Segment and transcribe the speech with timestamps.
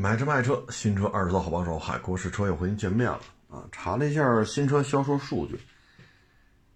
[0.00, 3.62] 买车卖车，新车二手车好帮手，海阔试车又和您见面了啊！
[3.70, 5.60] 查了一下新车销售数据，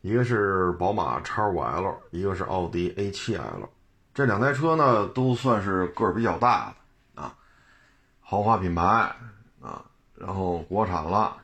[0.03, 3.67] 一个是宝马 X5L，一个是奥迪 A7L，
[4.13, 6.75] 这两台车呢都算是个儿比较大
[7.15, 7.35] 的啊，
[8.21, 8.83] 豪华品牌
[9.63, 9.83] 啊，
[10.15, 11.39] 然后国产了。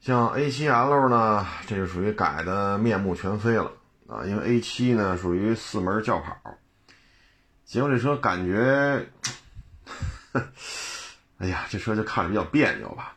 [0.00, 3.70] 像 A7L 呢，这就属于改的面目全非了
[4.08, 6.34] 啊，因为 A7 呢属于四门轿跑，
[7.66, 9.06] 结果这车感觉。
[11.38, 13.16] 哎呀，这车就看着比较别扭吧。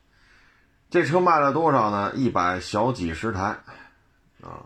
[0.89, 2.11] 这车卖了多少呢？
[2.15, 3.57] 一百小几十台，
[4.41, 4.63] 啊，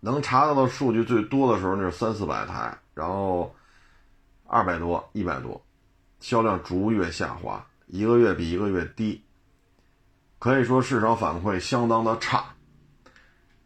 [0.00, 3.54] 能查到的数据最多的时候那是三四百台，然后
[4.46, 5.64] 二百多、一百多，
[6.20, 9.24] 销量逐月下滑，一个月比一个月低，
[10.38, 12.44] 可以说市场反馈相当的差。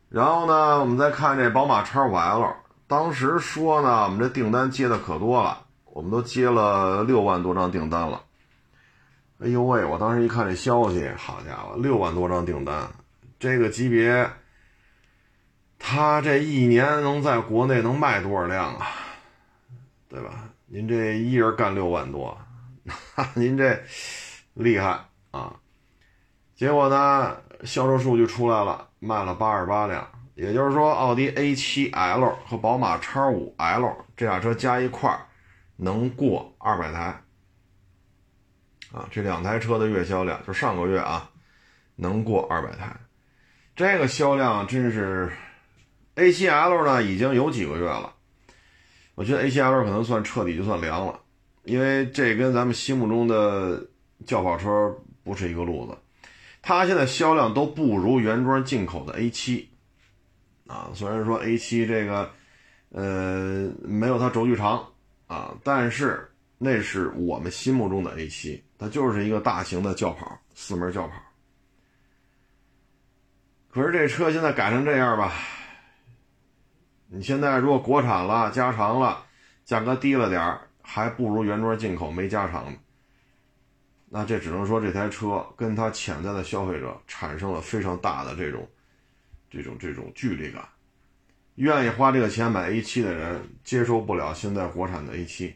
[0.09, 2.55] 然后呢，我们再看这宝马 X5L，
[2.87, 5.67] 当时说呢，我们这订单接的可多了。
[5.99, 8.23] 我们都接了六万多张订单了，
[9.41, 9.85] 哎呦喂！
[9.85, 12.89] 我当时一看这消息，好家伙，六万多张订单，
[13.41, 14.31] 这个级别，
[15.77, 18.87] 他这一年能在国内能卖多少辆啊？
[20.09, 20.49] 对吧？
[20.67, 22.39] 您这一人干六万多，
[23.35, 23.83] 您这
[24.55, 25.01] 厉害
[25.33, 25.53] 啊！
[26.55, 35.23] 结果呢，销售数据出来了，卖了八十八辆，也就是说，奥迪 A7L 和宝马 X5L 这俩车加一块儿。
[35.81, 37.23] 能过二百台
[38.93, 39.09] 啊！
[39.13, 41.31] 这两台车的月销量，就上个月啊，
[41.95, 42.97] 能过二百台，
[43.77, 45.31] 这个销量真是
[46.17, 48.13] A7L 呢，已经有几个月了。
[49.15, 51.21] 我觉得 A7L 可能算彻底就算凉了，
[51.63, 53.87] 因为这跟咱们心目中的
[54.27, 55.97] 轿跑车不是一个路子。
[56.61, 59.67] 它现在销量都不如原装进口的 A7
[60.67, 62.33] 啊，虽然说 A7 这个
[62.91, 64.85] 呃没有它轴距长。
[65.29, 66.29] 啊，但是
[66.59, 71.15] 那是我们心目中的 A7，它就是一个大型的轿跑，四门轿跑。
[73.71, 75.33] 可是这车现在改成这样吧，
[77.07, 79.25] 你现在如果国产了、加长了，
[79.65, 82.79] 价格低了点还不如原装进口没加长呢。
[84.09, 88.67] 那这只能说这台车跟它潜在的消费者产生了非常大的这种、
[89.51, 90.67] 这种、这种距离感。
[91.59, 95.53] 愿意花这个钱买 A7 的人接受不了现在国产的 A7，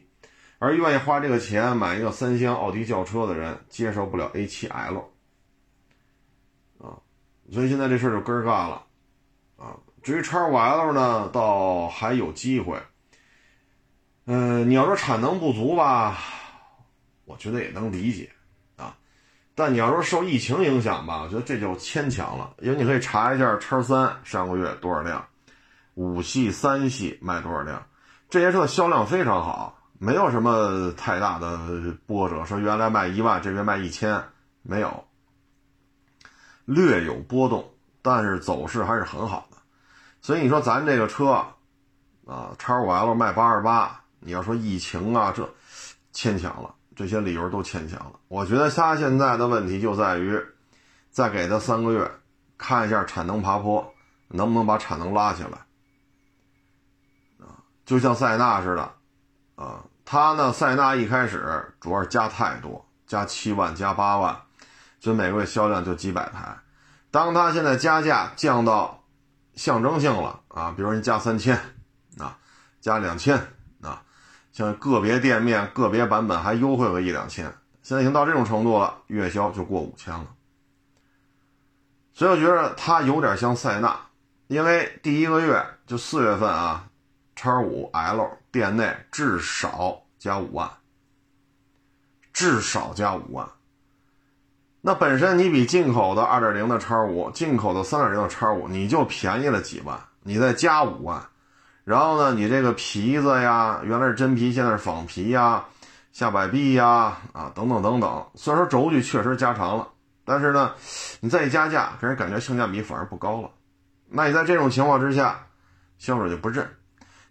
[0.59, 5.05] 而愿意花这个钱买一个三厢奥迪轿车的人接受不了 A7L，
[6.79, 6.99] 啊，
[7.49, 8.83] 所以现在这事儿就根儿干了，
[9.55, 12.77] 啊，至于 X5L 呢，倒还有机会，
[14.25, 16.17] 嗯，你要说产能不足吧，
[17.23, 18.29] 我觉得也能理解，
[18.75, 18.93] 啊，
[19.55, 25.25] 但你要说受疫情影响吧，我觉得这就牵强了，因为你可以查一下 X3 上个月多少辆。
[25.95, 27.85] 五系、三系卖多少辆？
[28.29, 31.59] 这些车销量非常好，没有什么太大的
[32.05, 32.43] 波折。
[32.45, 34.23] 说原来卖一万，这月卖一千，
[34.63, 35.05] 没有，
[36.65, 37.71] 略有波动，
[38.01, 39.57] 但是走势还是很好的。
[40.21, 41.45] 所以你说咱这个车
[42.25, 45.47] 啊，叉五 L 卖八十八，你要说疫情啊，这
[46.11, 48.13] 牵强了，这些理由都牵强了。
[48.29, 50.41] 我觉得他现在的问题就在于，
[51.11, 52.09] 再给他三个月，
[52.57, 53.93] 看一下产能爬坡，
[54.29, 55.62] 能不能把产能拉起来。
[57.85, 58.93] 就像塞纳似的，
[59.55, 64.39] 啊，他呢，塞纳一开始主要是加太多，加七万，加八万，
[65.01, 66.57] 所以每个月销量就几百台。
[67.11, 69.03] 当他现在加价降到
[69.55, 71.59] 象征性了啊，比如你加三千，
[72.17, 72.37] 啊，
[72.79, 73.37] 加两千，
[73.81, 74.01] 啊，
[74.53, 77.43] 像个别店面、个别版本还优惠个一两千，
[77.81, 80.27] 现在已经到这种程度了，月销就过五千了。
[82.13, 83.99] 所以我觉得它有点像塞纳，
[84.47, 86.85] 因为第一个月就四月份啊。
[87.43, 90.71] 叉五 L 店内至少加五万，
[92.31, 93.45] 至少加五万。
[94.79, 101.21] 那本身你比进口的二点零的叉五、进口的三点零的叉五，你就便宜了几万，你再加五万，
[101.83, 105.65] 然后呢，你这个皮子呀，原来是真皮，现在是仿皮呀，
[106.13, 108.25] 下摆臂呀，啊，等等等等。
[108.35, 109.85] 虽然说轴距确实加长了，
[110.23, 110.73] 但是呢，
[111.19, 113.51] 你再一加价，给人感觉性价比反而不高了。
[114.07, 115.45] 那你在这种情况之下，
[115.97, 116.65] 消费者就不认。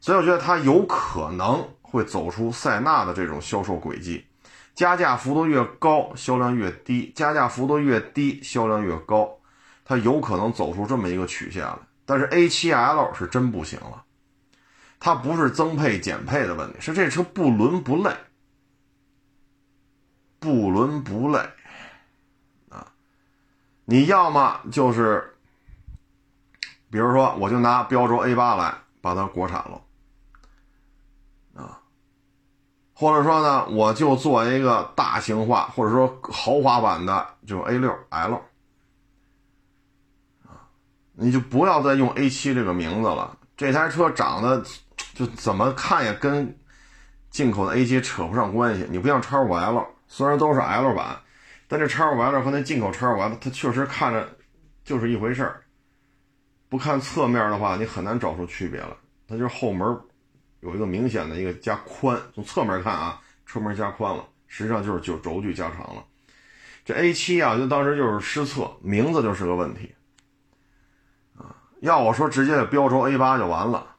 [0.03, 4.27] 所以我觉得它有可能会走出塞纳的这种销售轨迹，
[4.75, 9.39] 加价幅度越高，销量越低；加价幅度越低，销量越高。
[9.85, 11.79] 它有可能走出这么一个曲线来。
[12.05, 14.03] 但是 A7L 是真不行了，
[14.99, 18.13] 它不是增配减配的问题，是这车不伦不类，
[20.41, 21.39] 不伦不类
[22.71, 22.93] 啊！
[23.85, 25.37] 你要么就是，
[26.91, 29.81] 比如说，我就拿标轴 A8 来把它国产了。
[33.03, 38.35] 或者说呢，我就做一个大型化或者说豪华版的，就 A 六 L
[40.47, 40.71] 啊，
[41.15, 43.37] 你就不要再用 A 七这个名字了。
[43.57, 44.63] 这台车长得
[45.15, 46.57] 就怎么看也跟
[47.29, 48.87] 进口的 A 七扯不上关系。
[48.89, 51.19] 你不像叉五 L，虽然都是 L 版，
[51.67, 54.29] 但这叉五 L 和那进口叉五 L 它确实看着
[54.85, 55.61] 就是一回事儿。
[56.69, 58.97] 不看侧面的话，你很难找出区别了。
[59.27, 60.01] 它就是后门
[60.63, 66.05] 有一个明显的一个加宽，从侧面看啊，车门加宽了，实际上就是就轴距加长了。
[66.85, 69.93] 这 A7 啊，就当时就是失策，名字就是个问题
[71.37, 71.57] 啊。
[71.81, 73.97] 要我说，直接就标轴 A8 就完了，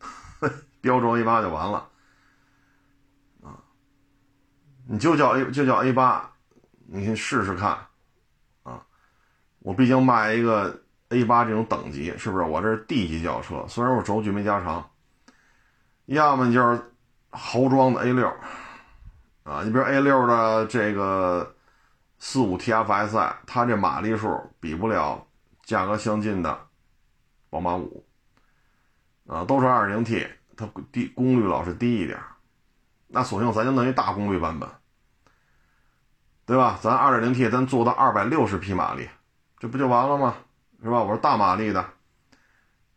[0.82, 1.88] 标轴 A8 就完了
[3.42, 3.56] 啊。
[4.86, 6.20] 你就叫 A 就叫 A8，
[6.86, 7.78] 你先试试看
[8.62, 8.84] 啊。
[9.60, 12.44] 我毕竟卖一个 A8 这种等级，是不是？
[12.44, 14.86] 我这是 D 级轿车，虽然我轴距没加长。
[16.06, 16.92] 要么就是
[17.30, 18.28] 豪装的 A 六，
[19.42, 21.54] 啊，你比如 A 六的这个
[22.18, 25.26] 四五 TFSI，它这马力数比不了
[25.62, 26.58] 价格相近的
[27.48, 28.04] 宝马五，
[29.26, 32.18] 啊，都是 2.0T，它低功率老是低一点，
[33.08, 34.68] 那索性咱就弄一大功率版本，
[36.44, 36.78] 对吧？
[36.82, 39.08] 咱 2.0T 咱做到260匹马力，
[39.58, 40.36] 这不就完了吗？
[40.82, 41.02] 是吧？
[41.02, 41.84] 我是大马力的，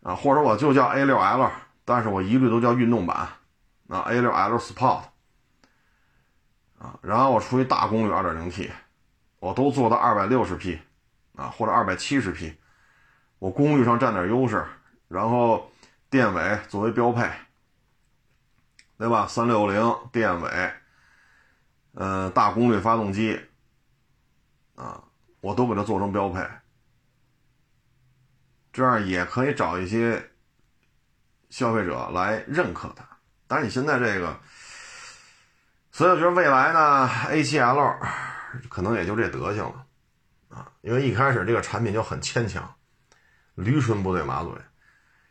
[0.03, 1.49] 啊，或者我就叫 A6L。
[1.89, 3.15] 但是我一律都叫运动版，
[3.87, 5.03] 啊，A6L Sport，
[6.77, 8.69] 啊，然后我出一大功率 2.0T，
[9.39, 10.81] 我都做到260匹，
[11.37, 12.57] 啊，或者270匹，
[13.39, 14.65] 我功率上占点优势，
[15.07, 15.71] 然后
[16.09, 17.25] 电尾作为标配，
[18.97, 20.73] 对吧？360电尾，
[21.93, 23.39] 呃，大功率发动机，
[24.75, 25.01] 啊，
[25.39, 26.45] 我都给它做成标配，
[28.73, 30.26] 这样也可以找一些。
[31.49, 33.03] 消费者来认可它，
[33.47, 34.37] 但是你现在这个，
[35.91, 37.97] 所以我觉得未来呢，A7L
[38.69, 39.85] 可能也就这德行了
[40.49, 42.75] 啊，因为一开始这个产品就很牵强，
[43.55, 44.51] 驴唇不对马嘴。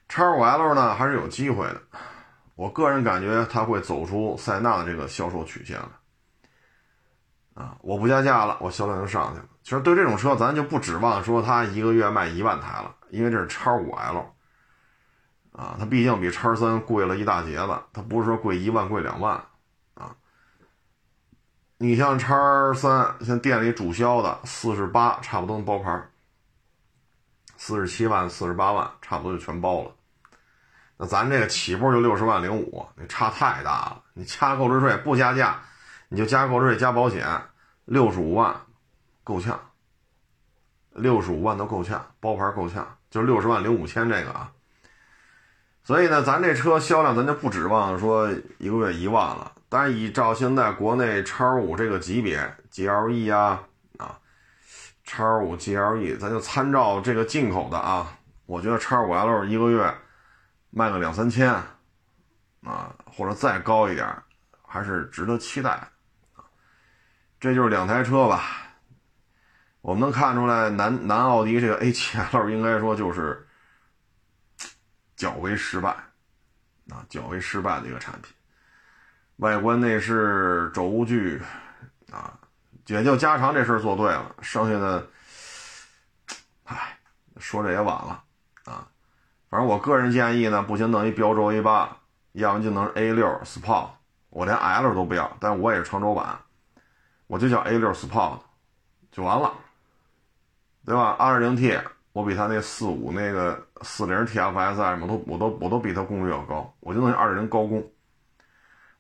[0.09, 1.83] X5L 呢还是有机会的，
[2.55, 5.91] 我个人感觉它会走出塞纳的这个销售曲线了
[7.55, 9.47] 啊，我不加价了，我销量就上去了。
[9.63, 14.27] 其实对这种车，咱就不指望说它一个月卖一万台了，因为这是 X5L。
[15.57, 19.43] 啊，它毕竟比叉三贵了一大截子，它不是说贵一万贵两万，
[19.95, 20.15] 啊，
[21.79, 26.11] 你像叉三，像店里主销的四十八，差不多能包牌，
[27.57, 29.93] 四十七万、四十八万，差不多就全包了。
[30.99, 34.03] 那咱这个起步就六十万零五，那差太大了。
[34.13, 35.59] 你加购置税不加价，
[36.11, 37.27] 你就加购置税加保险，
[37.87, 38.55] 六十五万
[39.25, 39.59] 够呛，
[40.91, 44.53] 六十五万都够呛，包牌够呛，就六十万零五千这个啊。
[45.87, 48.29] 所以呢，咱这车销量咱就不指望说
[48.59, 49.53] 一个月一万了。
[49.69, 53.63] 但是依照现在国内叉五这个级别，GLE 啊
[53.97, 54.19] 啊，
[55.05, 59.95] 叉五 GLE，咱就参照这个进口的啊，我觉得叉五 L 一个月
[60.71, 61.53] 卖个两三千
[62.65, 64.13] 啊，或者再高一点，
[64.67, 65.89] 还是值得期待。
[67.39, 68.43] 这就是两台车吧。
[69.83, 73.46] 我们能看出来，南南奥迪这个 A7L 应该说就是。
[75.17, 75.89] 较为失败，
[76.91, 78.35] 啊，较为失败的一个产品，
[79.37, 81.41] 外观内饰轴距，
[82.13, 82.39] 啊，
[82.87, 85.09] 也就加长这事儿做对了，剩下的，
[86.65, 86.99] 唉，
[87.39, 88.23] 说这也晚了，
[88.67, 88.87] 啊，
[89.49, 91.97] 反正我个人建议呢，不行弄一标轴 A 八，
[92.33, 93.89] 要么就弄 A 六 Sport，
[94.29, 96.39] 我连 L 都不要，但我也是长轴版，
[97.27, 98.41] 我就叫 A 六 Sport，
[99.11, 99.53] 就完了，
[100.85, 101.17] 对吧？
[101.19, 101.81] 二零 T。
[102.17, 107.87] 我比他那四五那个四零 TFSI 我都我都我都比它功率要高，我就弄二点零高功，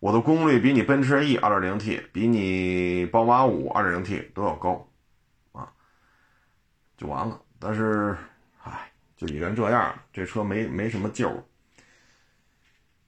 [0.00, 4.86] 我的功率比你奔驰 E 二点零 T，比你宝马五二点零 T 都要高，
[5.52, 5.66] 啊，
[6.98, 7.40] 就完了。
[7.58, 8.14] 但是，
[8.62, 11.42] 唉，就已然这样，这车没没什么救。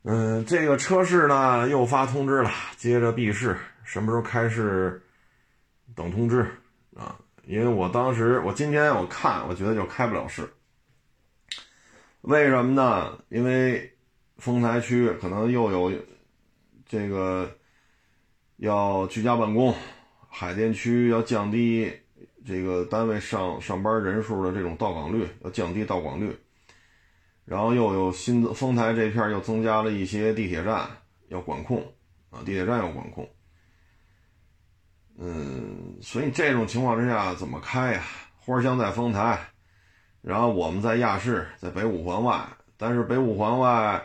[0.05, 5.03] 嗯，这个车市呢又发通知了，接着闭市，什么时候开市？
[5.95, 6.41] 等通知
[6.97, 7.15] 啊。
[7.49, 10.47] 因为我当时，我今天我看，我觉得就开不了市。
[12.21, 13.19] 为什么呢？
[13.31, 13.91] 因为
[14.37, 15.91] 丰台区可能又有
[16.87, 17.51] 这个
[18.59, 19.75] 要居家办公，
[20.29, 21.91] 海淀区要降低
[22.45, 26.37] 这个单位上上班人数的这种到岗率，要降低到岗率。
[27.47, 30.87] 然后又有新丰台这片又增加了一些地铁站
[31.29, 31.83] 要管控
[32.29, 33.27] 啊，地铁站要管控。
[35.21, 38.05] 嗯，所以这种情况之下怎么开呀？
[38.37, 39.39] 花乡在丰台，
[40.23, 42.41] 然后我们在亚市，在北五环外。
[42.77, 44.01] 但是北五环外，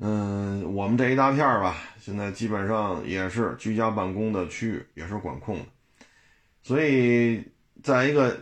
[0.00, 5.66] 嗯，我们这一大片吧，现在基本上也是居家办公的区域，也是管控的，
[6.64, 7.48] 所以
[7.84, 8.36] 在一个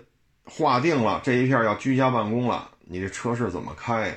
[0.45, 4.15] 划定了这一片要居家办公了，你这车是怎么开呀？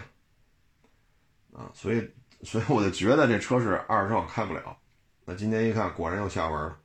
[1.53, 2.09] 啊，所以，
[2.43, 4.77] 所以我就觉得这车是二十号开不了。
[5.25, 6.77] 那今天一看，果然又下文了。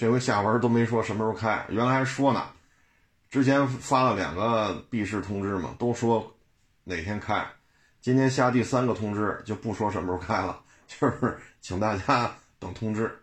[0.00, 2.42] 这回下文都没说什么时候开，原来还说呢。
[3.28, 6.34] 之前发了两个闭市通知嘛，都说
[6.84, 7.46] 哪天开。
[8.00, 13.14] 今天下第三个通知就不说什么时候开了， 就是请大家等通知。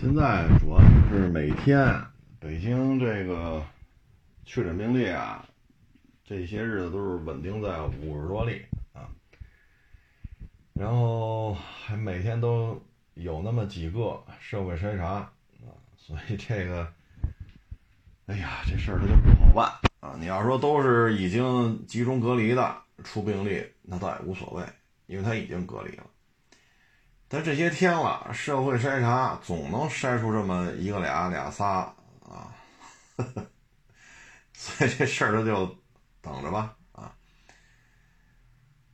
[0.00, 0.78] 现在主要
[1.10, 1.92] 就是每天
[2.38, 3.60] 北京这个
[4.44, 5.44] 确诊病例啊，
[6.24, 9.10] 这些日子都是稳定在五十多例啊，
[10.72, 12.80] 然后还每天都
[13.16, 16.90] 有那么几个社会筛查啊，所以这个，
[18.26, 19.70] 哎呀，这事儿它就不好办
[20.00, 20.16] 啊。
[20.18, 22.82] 你要说都是已经集中隔离的。
[23.04, 24.64] 出病例那倒也无所谓，
[25.04, 26.04] 因为他已经隔离了。
[27.28, 31.94] 但这些天了，社会筛查总能筛出这么一个俩俩仨
[32.24, 32.56] 啊，
[34.54, 35.66] 所以这事儿就
[36.22, 37.14] 等着吧啊。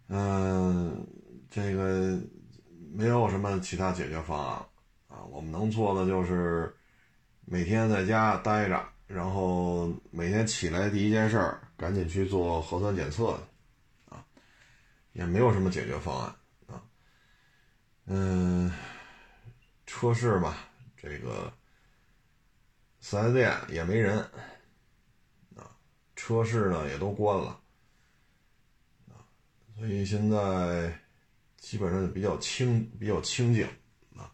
[0.08, 1.06] 嗯，
[1.48, 2.20] 这个
[2.92, 4.56] 没有什么其他解决方案
[5.08, 6.75] 啊，我们能做的就是
[7.44, 13.38] 每天在家待着，然后每天起来第一件事儿赶紧去做核酸检测。
[15.14, 16.34] 也没有什么解决方案
[16.66, 16.82] 啊，
[18.06, 18.72] 嗯，
[19.84, 20.56] 车市吧，
[20.96, 21.52] 这个
[22.99, 24.20] 四 S 店也没人
[25.54, 25.68] 啊，
[26.16, 27.61] 车市呢也都关了
[29.11, 29.20] 啊，
[29.76, 30.99] 所以现在
[31.72, 33.66] 基本上比较清，比较清静
[34.14, 34.28] 啊，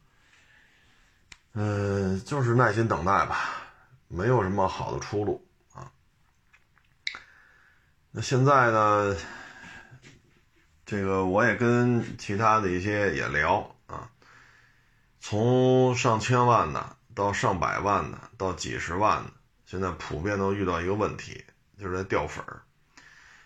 [1.52, 3.62] 嗯，就是耐心等待吧，
[4.08, 5.88] 没有什么好的出路啊。
[8.10, 9.16] 那现在呢？
[10.84, 14.10] 这个我也跟其他的一些也聊啊，
[15.20, 19.30] 从上千万的到上百万的到几十万的，
[19.64, 21.44] 现在普遍都遇到一个问题，
[21.78, 22.62] 就是在掉粉儿。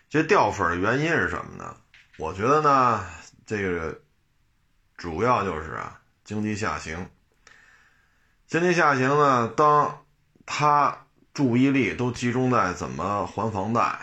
[0.09, 1.77] 这掉粉的原因是什么呢？
[2.17, 3.07] 我觉得呢，
[3.45, 4.01] 这个
[4.95, 7.09] 主要就是啊，经济下行。
[8.47, 10.05] 经济下行呢，当
[10.45, 13.99] 他注意力都集中在怎么还房贷，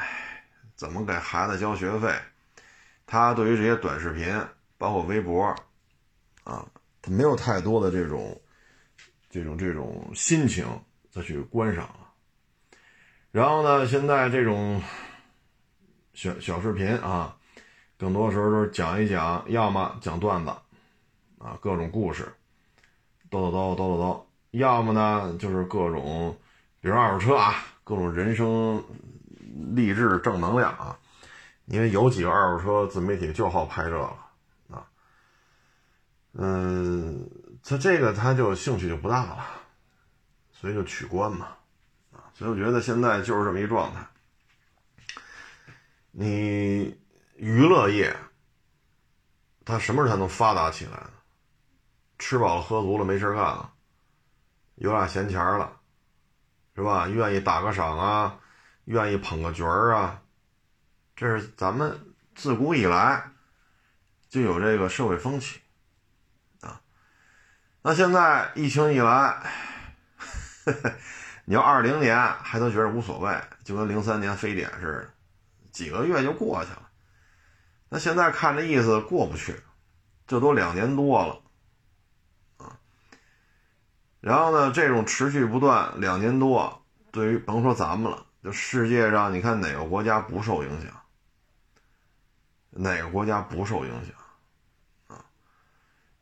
[0.75, 2.13] 怎么给孩子交学费。
[3.07, 4.45] 他对于这些短视频，
[4.79, 5.45] 包括微博，
[6.45, 6.67] 啊，
[7.03, 8.41] 他没有太多的这种、
[9.31, 10.67] 这种、这种心情
[11.11, 12.09] 再去观赏了。
[13.31, 14.83] 然后呢，现在这种
[16.15, 17.37] 小小视频啊，
[18.01, 20.51] 更多时候都是讲一讲，要么讲段子，
[21.39, 22.33] 啊，各种故事，
[23.31, 26.35] 叨叨叨叨叨叨；要么呢，就是各种，
[26.81, 28.83] 比如二手车啊，各种人生
[29.77, 30.99] 励志正能量啊。
[31.67, 34.05] 因为有几个二手车自媒体就好拍这个
[34.71, 34.89] 啊，
[36.33, 37.31] 嗯，
[37.63, 39.47] 他这个他就兴趣就不大了，
[40.53, 41.49] 所以就取关嘛，
[42.13, 44.05] 啊，所以我觉得现在就是这么一状态。
[46.13, 46.99] 你
[47.43, 48.15] 娱乐业，
[49.65, 51.11] 他什么时候才能发达起来呢？
[52.19, 53.73] 吃饱了喝足了没事干了，
[54.75, 55.81] 有俩闲钱了，
[56.77, 57.09] 是吧？
[57.09, 58.39] 愿意打个赏啊，
[58.85, 60.21] 愿意捧个角儿啊。
[61.17, 63.33] 这是咱们自古以来
[64.29, 65.63] 就有这个社会风气
[66.61, 66.83] 啊。
[67.81, 69.51] 那现在疫情一来，
[71.47, 75.15] 你要二零年还都觉得无所谓，就跟零三年非典似的，
[75.73, 76.90] 几个月就过去了。
[77.91, 79.61] 那现在看这意思过不去，
[80.27, 81.43] 这都两年多了
[82.57, 82.79] 啊。
[84.21, 91.03] 然后呢，这种持续不断两年多，对于甭说咱们了，就世界上你看哪个国家不受影响？
[92.71, 94.15] 哪个国家不受影响
[95.09, 95.25] 啊？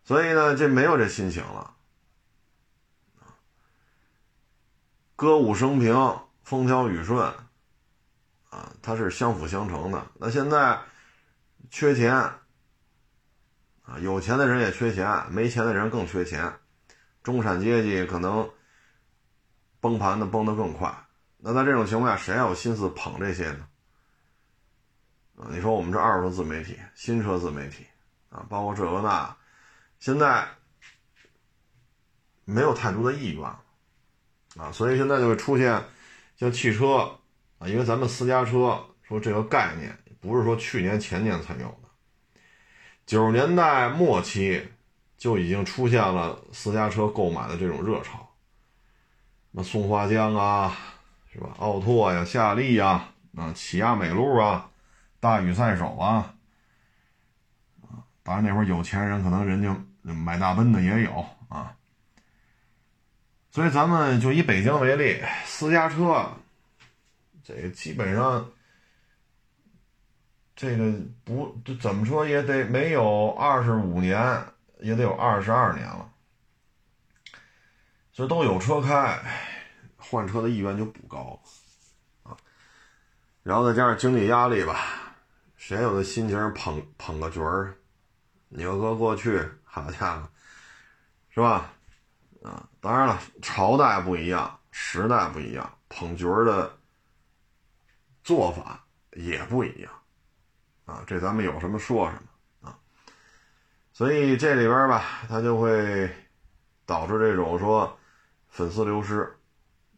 [0.04, 1.74] 所以呢，这没有这心情了
[5.14, 7.30] 歌舞升平，风调雨顺
[8.48, 10.06] 啊，它是相辅相成的。
[10.14, 10.80] 那现在
[11.70, 16.52] 缺钱啊，有钱的人也缺钱，没钱的人更缺钱，
[17.22, 18.50] 中产阶级可能
[19.80, 20.94] 崩盘的崩得更快。
[21.38, 23.68] 那在这种情况下，谁还有心思捧这些呢？
[25.36, 27.86] 啊，你说我们这二手自媒体、新车自媒体
[28.28, 29.36] 啊，包括这个那，
[30.00, 30.48] 现在
[32.44, 33.44] 没有太多的意愿
[34.56, 35.84] 啊，所以现在就会出现
[36.36, 37.18] 像汽车
[37.58, 41.88] 啊，因为咱们私家车说这个概念不是说去年前年才有的，
[43.06, 44.68] 九十年代末期
[45.16, 48.28] 就已经出现了私家车购买的这种热潮，
[49.50, 50.76] 那松花江啊，
[51.32, 51.50] 是吧？
[51.58, 54.70] 奥拓呀、夏利呀、啊起亚美路啊。
[55.20, 56.32] 大宇赛手啊，
[57.82, 61.74] 啊，当然那会儿有钱人可能人家买大奔的也有啊。
[63.50, 66.30] 所以咱们就以北京为例，私家车，
[67.42, 68.48] 这基本上，
[70.58, 74.44] 这个不这怎么说也得没有二十五年，
[74.80, 76.10] 也得有二十二年了。
[78.12, 79.16] 所以都有车开，
[79.96, 81.40] 换车的意愿就不高
[82.24, 82.36] 啊。
[83.44, 85.14] 然后再加上经济压力吧，
[85.54, 87.76] 谁有的心情捧捧个角儿？
[88.48, 90.28] 你要搁过去，好家伙，
[91.30, 91.70] 是吧？
[92.42, 96.76] 啊，当然了，朝代不一样，时代不一样，捧角儿的
[98.24, 99.92] 做法也不一样，
[100.88, 102.78] 啊，这咱们有什么说什么啊。
[103.92, 106.10] 所以这里边吧，它就会
[106.86, 107.98] 导致这种说
[108.48, 109.36] 粉丝流失，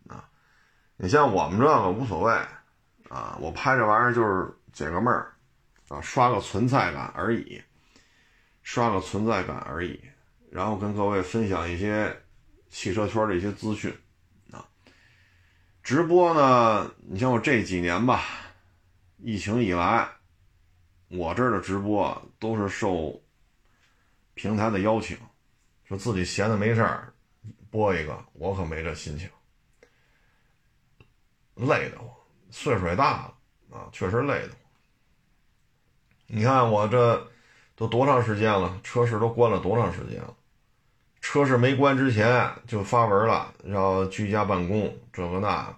[0.09, 0.28] 啊，
[0.97, 2.32] 你像我们这个无所谓，
[3.09, 5.32] 啊，我拍这玩意儿就是解个闷儿，
[5.88, 7.62] 啊，刷个存在感而已，
[8.62, 10.00] 刷个存在感而已，
[10.50, 12.20] 然后跟各位分享一些。
[12.73, 13.92] 汽车圈的一些资讯，
[14.52, 14.64] 啊，
[15.82, 16.88] 直播呢？
[16.99, 18.23] 你像我这几年吧，
[19.16, 20.09] 疫情以来，
[21.11, 23.21] 我这儿的直播都是受
[24.35, 25.19] 平台的邀请，
[25.85, 27.12] 说自己闲的没事儿
[27.69, 29.29] 播一个，我可没这心情，
[31.57, 32.09] 累得慌，
[32.50, 33.35] 岁数也大了
[33.76, 34.57] 啊，确实累得慌。
[36.29, 37.29] 你看我这
[37.75, 38.81] 都多长时间了？
[38.85, 40.33] 车市都关了多长时间了？
[41.21, 45.76] 车市没关之前就发文了，要居家办公，这个那，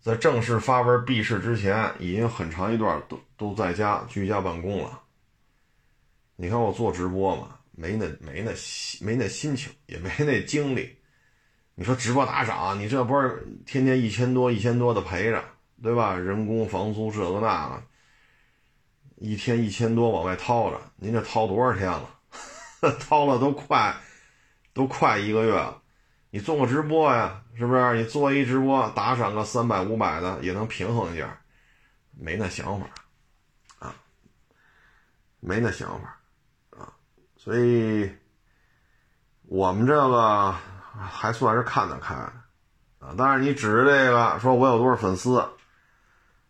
[0.00, 5.00] 在正式发文闭市之前，已经很长一段都都在家居家办公了。
[6.36, 8.52] 你看我做直播嘛，没那没那
[9.00, 10.96] 没那心情，也没那精力。
[11.74, 15.44] 你说直播打赏，你这不是天天一千多一千多的赔着，
[15.82, 16.14] 对吧？
[16.14, 17.82] 人工、房租这个那个，
[19.16, 22.10] 一天一千多往外掏着，您这掏多少天了？
[23.00, 23.96] 掏了都快，
[24.72, 25.80] 都快一个月了。
[26.30, 27.96] 你做个直播呀，是不是？
[27.96, 31.38] 你做一直播，打赏个三百五百的，也能平衡一下。
[32.16, 32.86] 没那想法，
[33.78, 33.94] 啊，
[35.40, 36.18] 没那想法，
[36.78, 36.92] 啊，
[37.36, 38.10] 所以
[39.42, 40.54] 我们这个
[40.96, 43.14] 还算是看得开，啊。
[43.18, 45.44] 但是你指着这个说，我有多少粉丝，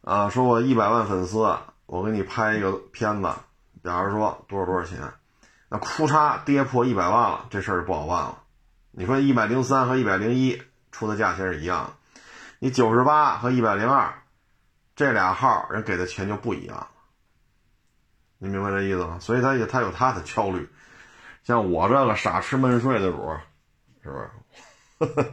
[0.03, 1.39] 啊，说我一百万粉丝，
[1.87, 3.33] 我给你拍一个片子，
[3.83, 4.99] 假如说多少多少钱。
[5.71, 8.39] 那哭嚓跌破一百万了，这事儿就不好办了。
[8.91, 10.63] 你说一百零三和一百零一
[10.95, 11.93] 出的价钱是一样的，
[12.61, 14.23] 你九十八和一百零二，
[14.95, 16.89] 这俩号人给的钱就不一样了。
[18.39, 19.19] 你明白这意思吗？
[19.21, 20.69] 所以他也他有他的焦虑。
[21.43, 23.37] 像我这个傻吃闷睡的主，
[24.05, 24.31] 是
[24.99, 25.33] 不是？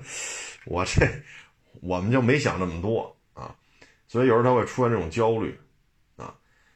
[0.65, 1.07] 我这
[1.81, 3.53] 我们就没想那么多啊。
[4.07, 5.59] 所以有时候他会出现这种焦虑
[6.17, 6.33] 啊。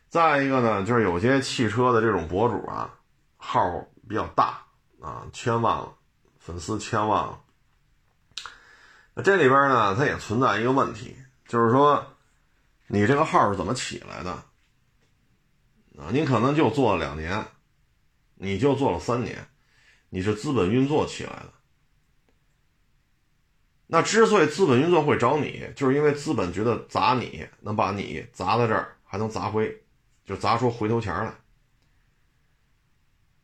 [0.10, 2.94] 再一个呢，就是有些汽车的这种博主啊。
[3.38, 3.62] 号
[4.08, 4.64] 比较大
[5.02, 5.94] 啊，千万了，
[6.40, 7.40] 粉丝千万了。
[9.24, 11.16] 这里边呢，它也存在一个问题，
[11.48, 12.06] 就是说，
[12.88, 14.32] 你这个号是怎么起来的？
[15.98, 17.46] 啊，您可能就做了两年，
[18.36, 19.48] 你就做了三年，
[20.10, 21.54] 你是资本运作起来的。
[23.88, 29.84] 那之所以资本运作会找你，就是因为资本觉得砸你能把你砸在这儿，还能砸回，
[30.26, 31.34] 就砸出回头钱来。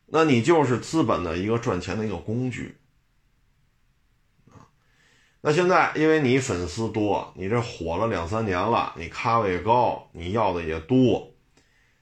[0.06, 2.76] 那你就是资本的一个赚钱的一个工具，
[5.44, 11.32] 那现在因为你粉丝多，你这火了两三年了，你咖位高，你要的也多，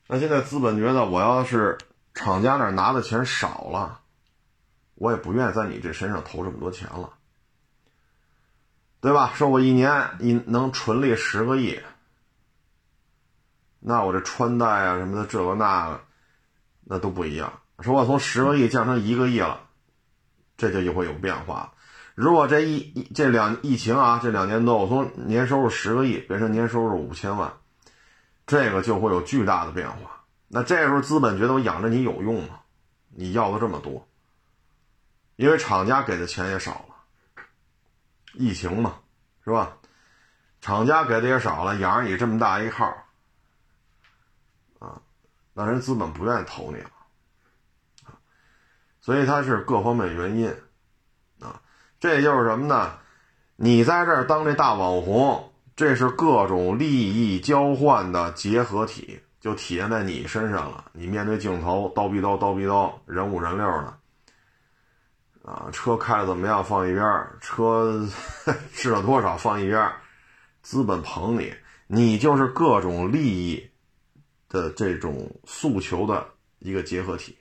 [0.09, 1.79] 那现在资本觉得我要是
[2.13, 4.03] 厂家那拿的钱少了，
[4.95, 7.15] 我也不愿意在你这身上投这么多钱了，
[9.01, 9.33] 对吧？
[9.35, 11.81] 说我一年你能纯利十个亿，
[13.79, 16.01] 那我这穿戴啊什么的这个那个，
[16.85, 17.51] 那都不一样。
[17.79, 19.63] 说我从十个亿降成一个亿了，
[20.59, 21.73] 这就就会有变化。
[22.21, 27.51] 如果这一这两疫情啊，这两年多，我从年收入十个亿变成年收入五千万，
[28.47, 30.23] 这个就会有巨大的变化。
[30.47, 32.61] 那这时候资本觉得我养着你有用吗？
[33.09, 34.07] 你要的这么多，
[35.37, 37.43] 因为厂家给的钱也少了，
[38.35, 38.97] 疫情嘛，
[39.43, 39.79] 是吧？
[40.61, 42.85] 厂家给的也少了，养着你这么大一号，
[44.79, 45.01] 啊，
[45.55, 46.91] 那人资本不愿意投你了。
[49.01, 50.55] 所以它是各方面原因，
[52.01, 52.99] 这就是什么呢？
[53.57, 60.87] 你在这儿当这大网红，这是各种利益交换的结合体，就体现在你身上了。
[60.95, 63.99] 你面对镜头，叨逼叨叨逼叨，人五人六的，
[65.45, 66.65] 啊，车开的怎么样？
[66.65, 68.09] 放一边儿，车
[68.73, 69.37] 值了多少？
[69.37, 70.01] 放一边儿，
[70.63, 71.55] 资本捧你，
[71.87, 73.71] 你就是各种利益
[74.49, 76.27] 的这种诉求的
[76.61, 77.37] 一个结合体。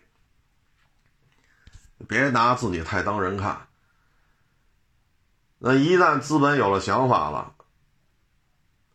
[2.10, 3.69] 别拿自己太当人看。
[5.62, 7.52] 那一旦资本有了想法了，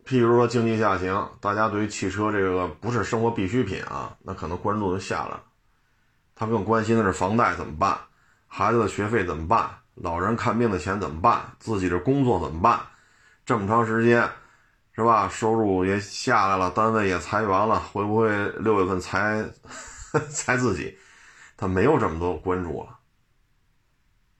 [0.06, 5.42] 譬如说经济下行，大家对于汽车这个不是生活必需品啊，那可能关注就下来了。
[6.34, 7.98] 他更关心的是房贷怎么办，
[8.46, 12.80] 孩子的学费怎么办，老人看病的钱怎么办，自己的工作怎么办？
[13.44, 14.26] 这么长时间，
[14.96, 15.28] 是吧？
[15.28, 19.44] 收入也下来了，单位也裁员了，会不会六月份裁
[20.32, 20.96] 裁自己？
[21.58, 22.98] 他没有这么多关注了。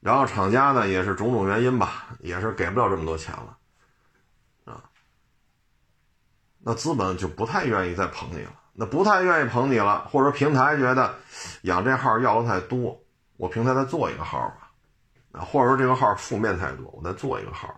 [0.05, 3.57] 然后厂家呢，也是种种原因吧，也是给不了这么多钱了，
[4.65, 4.83] 啊，
[6.59, 8.51] 那资本就不太愿意再捧你了。
[8.73, 11.15] 那不太愿意捧你了，或者说平台觉得
[11.63, 13.01] 养这号要的太多，
[13.37, 14.69] 我平台再做一个号吧，
[15.31, 17.73] 啊，或者说这个号负面太多，我再做一个号。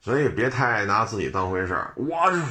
[0.00, 1.94] 所以别太拿自己当回事儿。
[1.94, 2.04] 我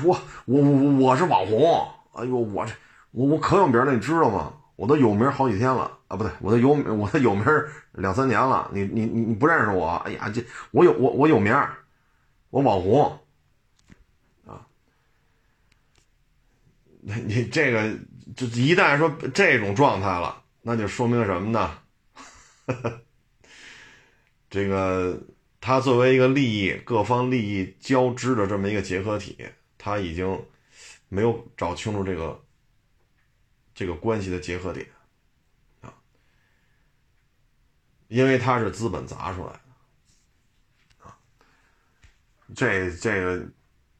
[0.06, 2.72] 我我我我是网红，哎呦，我这
[3.12, 4.54] 我我可有名了，你知道吗？
[4.78, 7.44] 我都有名好几天了啊，不对，我都有我都有名
[7.94, 8.70] 两三年了。
[8.72, 9.96] 你你你你不认识我？
[10.06, 11.52] 哎呀，这我有我我有名，
[12.52, 13.20] 我网红。
[14.46, 14.62] 啊
[17.02, 17.98] 你这个，
[18.36, 21.80] 就一旦说这种状态了，那就说明什么呢？
[24.52, 25.20] 这个
[25.60, 29.36] 他作为一个利益各方利益交织的这么一个结合体，
[29.80, 30.46] 他已经
[31.10, 32.40] 没有找清楚这个
[33.74, 34.86] 这个关系的结合点
[35.82, 35.92] 啊，
[38.14, 39.60] 因为他是资本砸出来的
[41.04, 41.18] 啊，
[42.56, 43.44] 这这个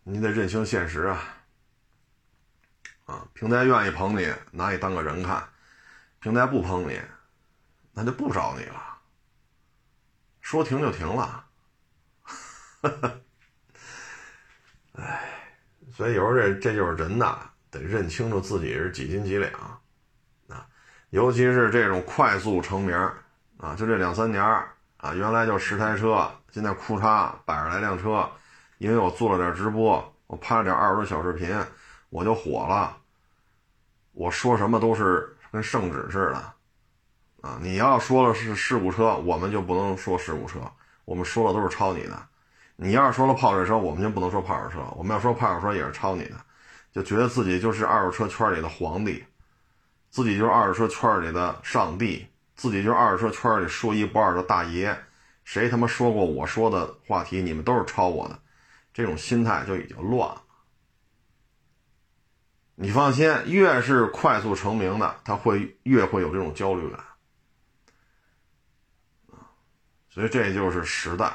[0.04, 1.20] 你得认清现实啊。
[3.06, 5.42] 啊，平台愿意捧你，拿你当个人看；
[6.20, 7.02] 平台不捧你，
[7.92, 9.00] 那就不找你了。
[10.42, 11.46] 说停就停了。
[14.94, 15.50] 哎，
[15.92, 20.70] 所以有时候这这就是人呐，得认清楚自己是几斤几两啊。
[21.10, 23.12] 尤其是这种快速成名
[23.64, 24.44] 啊，就这两三年
[24.98, 28.30] 啊，原来就十台车，现在库嚓百十来辆车，
[28.78, 31.58] 因为我做了点直播，我拍了点二十多小视频。
[32.10, 32.96] 我就火了，
[34.12, 36.38] 我说什么都是跟圣旨似的，
[37.42, 37.58] 啊！
[37.60, 40.60] 你要说了是事故车，我们就不能说事故车，
[41.06, 42.14] 我们说的都是抄你的；
[42.76, 46.36] 你要是说了泡水车，我们就不能说泡水车，我们要说泡水车也是抄你的，
[46.92, 49.26] 就觉得自己就是二手车圈里的皇帝，
[50.12, 52.28] 自己就是二手车圈里的上帝，
[52.64, 54.98] 自己就是二手车圈里说一不二的大爷，
[55.44, 58.40] 谁他妈说过我说的话题，你们都是抄我的，
[58.94, 60.42] 这种心态就已经乱了。
[62.76, 67.02] 你放心，越是快速成名的，他会越会有这种焦虑感
[70.10, 71.34] 所以这就是时代，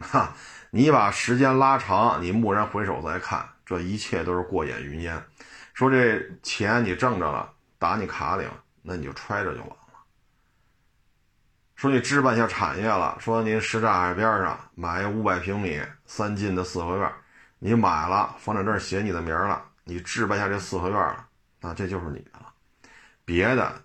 [0.00, 0.34] 哈，
[0.68, 5.24] 你把时间拉长，你蓦然回首再看，这一切都是过眼云烟。
[5.72, 9.76] 说这钱你挣着了，打你卡里了，那你就揣着就完了。
[11.80, 17.10] 说你置办下产业了，说您什刹海边上买五百平米三进的四合院，
[17.58, 19.64] 你买了，房产证写你的名了。
[19.84, 21.26] 你置办下这四合院了，
[21.58, 22.52] 那这就是你的了。
[23.24, 23.82] 别的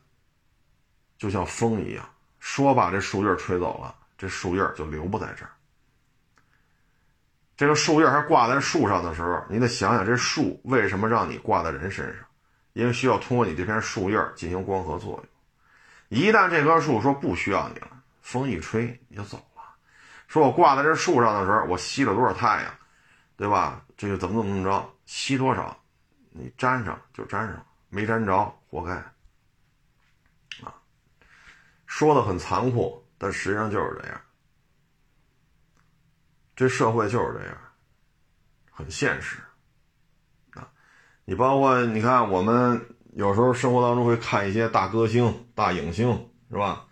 [1.18, 2.06] 就像风一样，
[2.38, 5.52] 说把这树叶吹走了，这树叶就留不在这儿。
[7.56, 12.26] 这个树叶还挂在树上的时候，你得想想这树为什么让你挂在人身上？
[12.74, 15.26] 因为需要通过你这片树叶进行光合作用。
[16.10, 17.90] 一旦这棵树说不需要你了，
[18.22, 19.64] 风一吹你就走了。
[20.28, 22.76] 说我挂在这树上的时候，我吸了多少太阳，
[23.38, 23.84] 对吧？
[23.98, 25.78] 这个怎么怎么着，吸多少？
[26.32, 28.94] 你粘上就粘上，没粘着活该。
[30.66, 30.74] 啊，
[31.86, 34.22] 说的很残酷，但实际上就是这样。
[36.56, 37.58] 这社会就是这样，
[38.70, 39.38] 很现实。
[40.54, 40.68] 啊，
[41.24, 46.86] 你包括你看，我们有时候生活当中会看一些大歌星、大影星，是吧？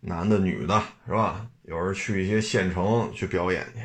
[0.00, 1.48] 男的、女的，是吧？
[1.62, 3.80] 有时候去一些县城去表演去。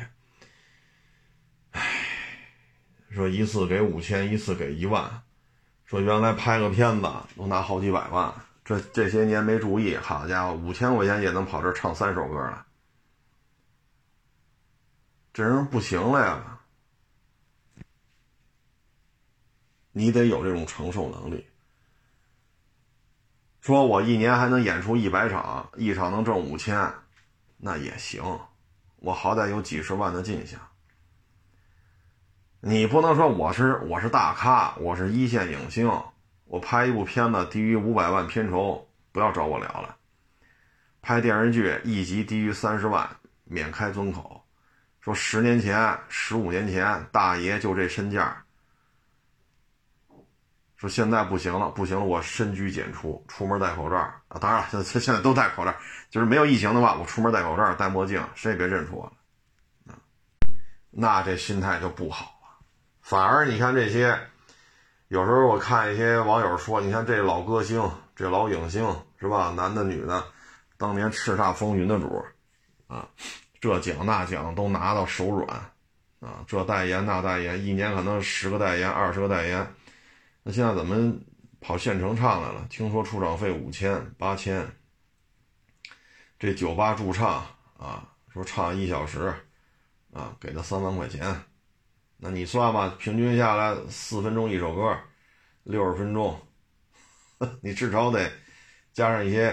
[3.14, 5.22] 说一次给五千，一次给一万。
[5.84, 12.66] 说原来拍个片子都拿好几百万，这这些年没注意，好家伙，五千块钱也能跑这唱三首歌了。
[15.32, 16.60] 这人不行了呀！
[19.92, 21.46] 你得有这种承受能力。
[23.60, 26.90] 说我一年还能演出一百场，一场能挣五千，
[27.58, 28.22] 那也行。
[28.96, 30.58] 我好歹有几十万的进项。
[32.60, 35.90] 你不能说我是我是大咖，我是一线影星，
[36.46, 39.96] 我拍一部片子低于五百万片酬，不要找我聊了。
[41.02, 43.08] 拍电视剧一集低于三十万，
[43.44, 44.42] 免开尊口。
[45.00, 48.42] 说十年前、十五年前，大爷就这身价，
[50.80, 54.38] 说现在不行了，不行了，我深居简出，出门戴口罩啊。
[54.40, 55.74] 当然了，现 在现在都戴口罩，
[56.08, 59.12] 就是没有疫情的话，我出门戴口罩、戴墨镜，谁也别认出我了。
[60.90, 62.48] 那这心态就不好了。
[63.02, 64.18] 反而你看这些，
[65.08, 69.52] 有时候我看一些网友说，你看这老歌星、这老影星是吧？
[69.54, 70.24] 男的女的，
[70.78, 72.24] 当年叱咤风云的主
[72.88, 73.06] 啊，
[73.60, 75.46] 这奖那奖都拿到手软
[76.20, 79.74] 啊，这代言那代言，一年可能十个代言、二十个代言。
[80.42, 81.14] 那现在怎么
[81.60, 82.66] 跑县城唱来了？
[82.70, 84.66] 听说出场费五千、八千，
[86.38, 87.44] 这酒吧驻唱
[87.78, 89.34] 啊，说唱一小时，
[90.14, 91.44] 啊，给他三万块钱，
[92.16, 94.98] 那你算吧，平均下来四分钟一首歌，
[95.62, 96.40] 六十分钟，
[97.60, 98.30] 你至少得
[98.94, 99.52] 加上一些，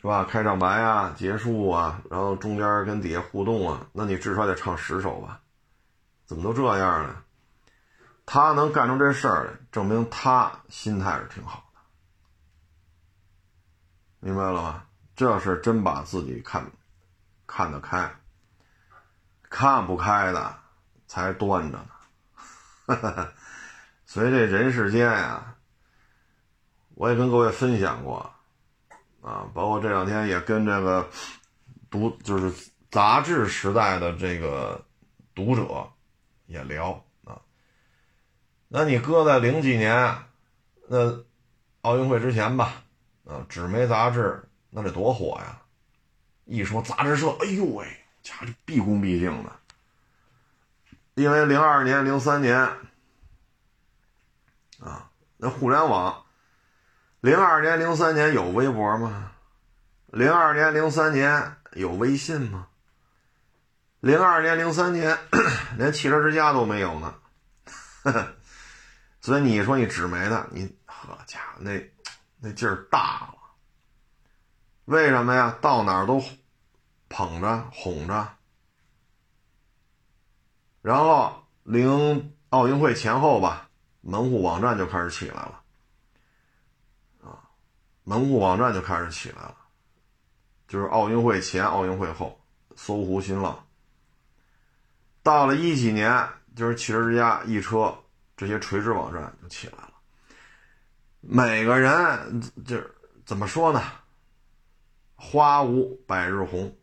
[0.00, 0.24] 是吧？
[0.24, 5.40] 开场白啊，结束啊，然后中间跟底下互动啊，那你至少得唱十首吧？
[6.26, 7.24] 怎么都这样呢？
[8.26, 11.80] 他能干出这事儿来，证明他心态是挺好的，
[14.20, 14.84] 明白了吗？
[15.14, 16.70] 这是真把自己看
[17.46, 18.10] 看得开，
[19.48, 20.58] 看不开的
[21.06, 23.28] 才端着呢。
[24.06, 25.54] 所以这人世间呀，
[26.94, 28.32] 我也跟各位分享过
[29.20, 31.08] 啊，包括这两天也跟这个
[31.90, 34.84] 读就是杂志时代的这个
[35.34, 35.88] 读者
[36.46, 37.04] 也聊。
[38.72, 40.16] 那你搁在零几年，
[40.86, 41.24] 那
[41.80, 42.84] 奥运会之前吧，
[43.24, 45.60] 啊，纸媒杂志那得多火呀！
[46.44, 47.84] 一说杂志社，哎呦喂，
[48.22, 49.50] 家伙毕恭毕敬的。
[51.14, 52.56] 因为零二年、零三年，
[54.78, 56.22] 啊，那互联网，
[57.20, 59.32] 零二年、零三年有微博吗？
[60.06, 62.68] 零二年、零三年有微信吗？
[63.98, 65.18] 零二年、零三年
[65.76, 67.12] 连汽车之家都没有呢。
[68.04, 68.36] 呵呵。
[69.20, 71.92] 所以你说你纸媒的，你好家伙，那
[72.38, 73.34] 那劲儿大了。
[74.86, 75.58] 为什么呀？
[75.60, 76.22] 到哪儿都
[77.08, 78.28] 捧着哄着。
[80.80, 83.68] 然后零奥运会前后吧，
[84.00, 85.60] 门户网站就开始起来了。
[87.22, 87.44] 啊，
[88.04, 89.54] 门户网站就开始起来了，
[90.66, 92.40] 就是奥运会前、奥运会后，
[92.74, 93.66] 搜狐、新浪。
[95.22, 97.99] 到了一几年，就是汽车之家、易车。
[98.40, 99.92] 这些垂直网站就起来了，
[101.20, 102.90] 每个人就是
[103.26, 103.82] 怎么说呢？
[105.14, 106.74] 花无百日红，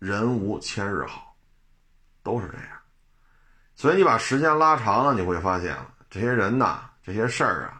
[0.00, 1.36] 人无千日好，
[2.24, 2.66] 都是这样。
[3.76, 5.78] 所以你把时间拉长了，你会发现
[6.10, 7.70] 这些人呐，这些事儿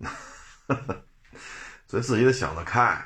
[0.00, 0.16] 啊，
[1.86, 2.98] 所以自己得想得开。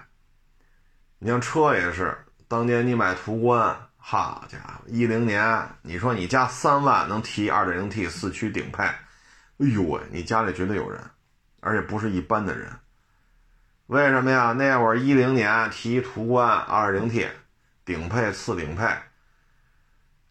[1.18, 2.16] 你像车也是，
[2.46, 3.89] 当年你买途观。
[4.02, 8.96] 好家伙，一零年，你说你加三万能提二点零 T 四驱顶配，哎
[9.58, 11.00] 呦喂，你家里绝对有人，
[11.60, 12.80] 而且不是一般的人。
[13.86, 14.52] 为什么呀？
[14.52, 17.28] 那会儿一零年提途观二点零 T
[17.84, 18.88] 顶配次顶配，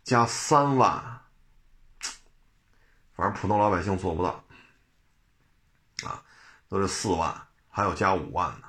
[0.04, 1.22] 加三万，
[3.16, 4.44] 反正普通老百姓做不到，
[6.04, 6.24] 啊，
[6.68, 8.68] 都是四万，还有加五万的。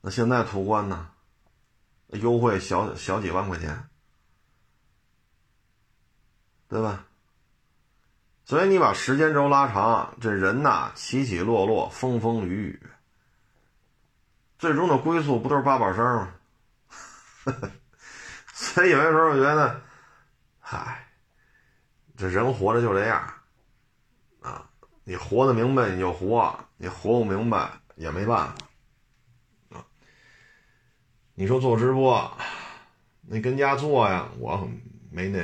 [0.00, 1.10] 那现在途观呢？
[2.12, 3.88] 优惠小小几万块钱，
[6.68, 7.04] 对吧？
[8.44, 12.82] 所以你把时间轴拉长，这人呐起起落落，风风雨雨，
[14.58, 16.34] 最终的归宿不都是八宝山吗？
[18.54, 19.82] 所以有些时候我觉得，
[20.60, 21.06] 嗨，
[22.16, 23.22] 这人活着就这样
[24.40, 24.68] 啊，
[25.04, 28.67] 你活得明白你就活，你活不明白也没办法。
[31.38, 32.36] 你说做直播，
[33.20, 34.28] 你跟家做呀？
[34.40, 34.68] 我
[35.08, 35.38] 没那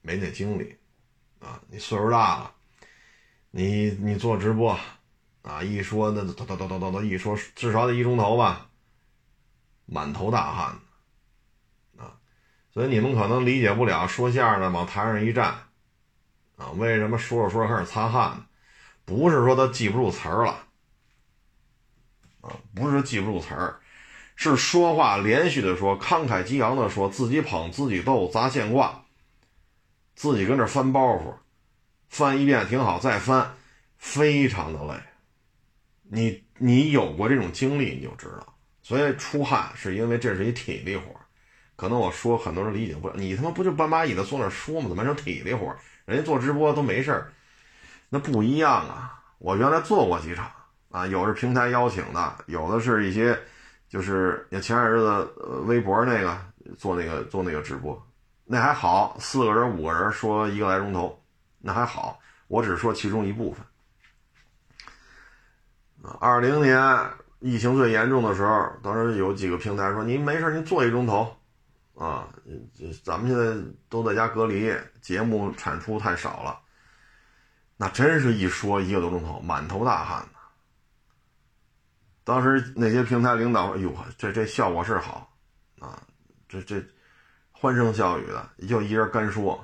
[0.00, 0.78] 没那精力
[1.40, 1.60] 啊！
[1.68, 2.54] 你岁数大了，
[3.50, 4.78] 你你做直播
[5.42, 5.60] 啊？
[5.60, 8.70] 一说那叨叨叨叨叨叨，一说至少得一钟头吧，
[9.84, 10.78] 满头大汗
[11.98, 12.14] 啊！
[12.72, 15.56] 所以你们可能理解不了，说相声的往台上一站
[16.56, 18.46] 啊，为什么说着说着开始擦汗？
[19.04, 20.52] 不是说他记不住词儿了
[22.42, 23.80] 啊，不是记不住词儿。
[24.42, 29.04] 是说话连续的说，慷慨激昂的说，自己捧自己逗，砸线挂，
[30.16, 31.32] 自己跟这翻包袱，
[32.08, 33.54] 翻一遍挺好，再翻，
[33.98, 35.00] 非常的累。
[36.10, 38.54] 你你有过这种经历，你就知道。
[38.82, 41.04] 所以出汗是因为这是一体力活
[41.76, 44.88] 可能我说很多人理解不了，你他妈不就搬把椅子坐那说吗？
[44.88, 45.72] 怎么成体力活
[46.04, 47.24] 人家做直播都没事，
[48.08, 49.22] 那不一样啊。
[49.38, 50.50] 我原来做过几场
[50.90, 53.38] 啊，有是平台邀请的，有的是一些。
[53.92, 55.22] 就是你前些日子
[55.66, 56.40] 微博那个
[56.78, 58.02] 做那个做那个直播，
[58.46, 61.22] 那还好，四个人五个人说一个来钟头，
[61.58, 62.18] 那还好。
[62.48, 63.62] 我只说其中一部分。
[66.18, 66.82] 二零年
[67.40, 71.36] 疫情最严重的时候，当时有几个平台说：“您没事，您坐一钟头，
[71.94, 72.26] 啊，
[73.04, 76.58] 咱们现在都在家隔离，节目产出太少了。”
[77.76, 80.26] 那真是一说一个多钟头，满头大汗。
[82.24, 85.32] 当时那些平台领导，哎呦，这这效果是好，
[85.80, 86.00] 啊，
[86.48, 86.84] 这这
[87.50, 89.62] 欢声笑语的，就一人干说，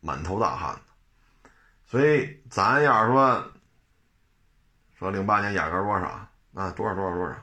[0.00, 1.50] 满头大汗的。
[1.86, 3.52] 所以咱要是说。
[4.98, 6.06] 说零八年雅阁多少
[6.54, 6.70] 啊？
[6.70, 7.36] 多少多少多少，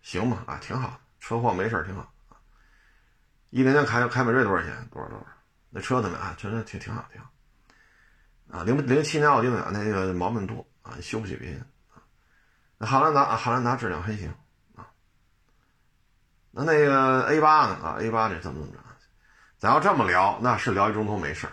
[0.00, 0.42] 行吧？
[0.46, 2.10] 啊，挺好，车况没事挺好。
[3.50, 4.88] 一零年凯凯美瑞多少钱？
[4.90, 5.26] 多少多少？
[5.68, 6.34] 那车怎么样？
[6.38, 7.30] 确实挺挺好，挺好。
[8.50, 9.68] 啊，零零七年奥迪呢？
[9.70, 11.62] 那个毛病多啊，修不起别人。
[12.78, 14.32] 那汉兰达啊，汉兰达质量还行
[14.74, 14.86] 啊。
[16.50, 17.74] 那那个 A 八呢？
[17.82, 18.78] 啊，A 八这怎么怎么着？
[19.58, 21.48] 咱要这么聊，那是聊一钟头没事。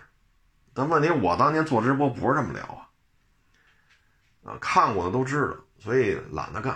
[0.73, 2.89] 但问题，我当年做直播不是这么聊啊。
[4.43, 6.73] 啊，看过的都知道，所以懒得干，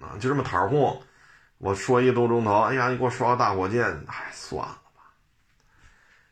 [0.00, 1.02] 啊，就这么儿哄。
[1.58, 5.02] 我说一个多钟头，哎呀，你给我刷个大火箭，哎，算了吧。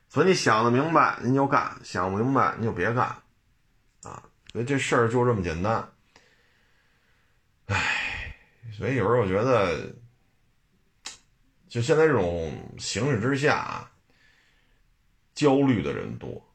[0.08, 3.06] 所以你想的明白，您就干；想不明白，你就别干，
[4.04, 5.88] 啊，所以这事儿就这么简单。
[7.70, 8.36] 唉，
[8.72, 9.94] 所以有时候我觉得，
[11.68, 13.90] 就现在这种形势之下，
[15.34, 16.52] 焦虑的人多，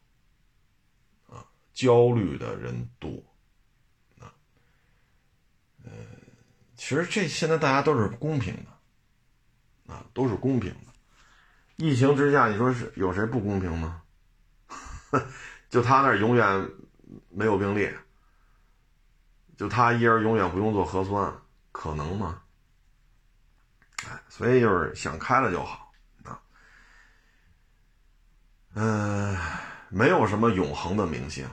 [1.28, 3.12] 啊，焦虑的人多。
[6.78, 10.92] 其实这现在大家都是公平的，啊，都是公平的。
[11.78, 14.04] 疫情之下，你说是有谁不公平吗？
[15.70, 16.70] 就他那永远
[17.30, 17.90] 没有病例，
[19.58, 21.34] 就他一人永远不用做核酸，
[21.72, 22.42] 可能吗？
[24.08, 25.92] 哎，所以就是想开了就好
[26.24, 26.40] 啊。
[28.74, 29.38] 嗯，
[29.90, 31.48] 没有什么永恒的明星，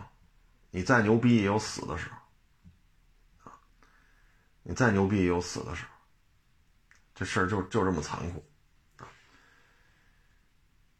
[0.71, 2.17] 你再牛逼也有死的时候。
[4.65, 5.91] 你再牛逼也有死的时候，
[7.17, 8.45] 这事儿就就这么残酷，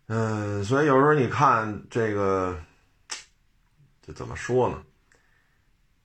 [0.07, 2.61] 嗯，所以有时候你看这个，
[4.03, 4.83] 这怎么说呢？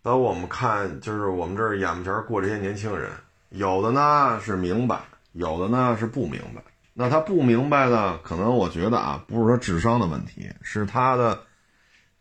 [0.07, 3.11] 那我们看，就是我们这儿眼前过这些年轻人，
[3.49, 5.01] 有的呢是明白，
[5.33, 6.61] 有的呢是不明白。
[6.93, 11.43] 那他不明白呢，可能我觉得啊，不是说智商的问题，是他的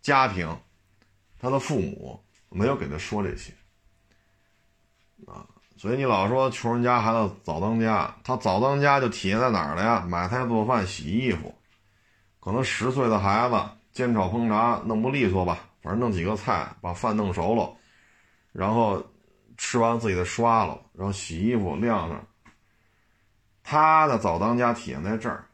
[0.03, 0.59] 家庭，
[1.41, 3.53] 他的父母没有给他说这些。
[5.25, 5.47] 啊，
[5.77, 10.05] 所以你老说穷人家孩子早当家，他早当家就体现在哪儿了呀？
[10.09, 11.55] 买菜做饭洗衣服，
[12.41, 13.55] 可能十岁的孩子
[13.93, 17.73] 煎炒烹炸弄不利索吧，反正弄几个菜把饭弄熟了，
[18.51, 19.07] 然后
[19.57, 22.27] 吃完自己的刷了，然后洗衣服晾上。
[23.63, 25.47] 他的早当家体现在这儿。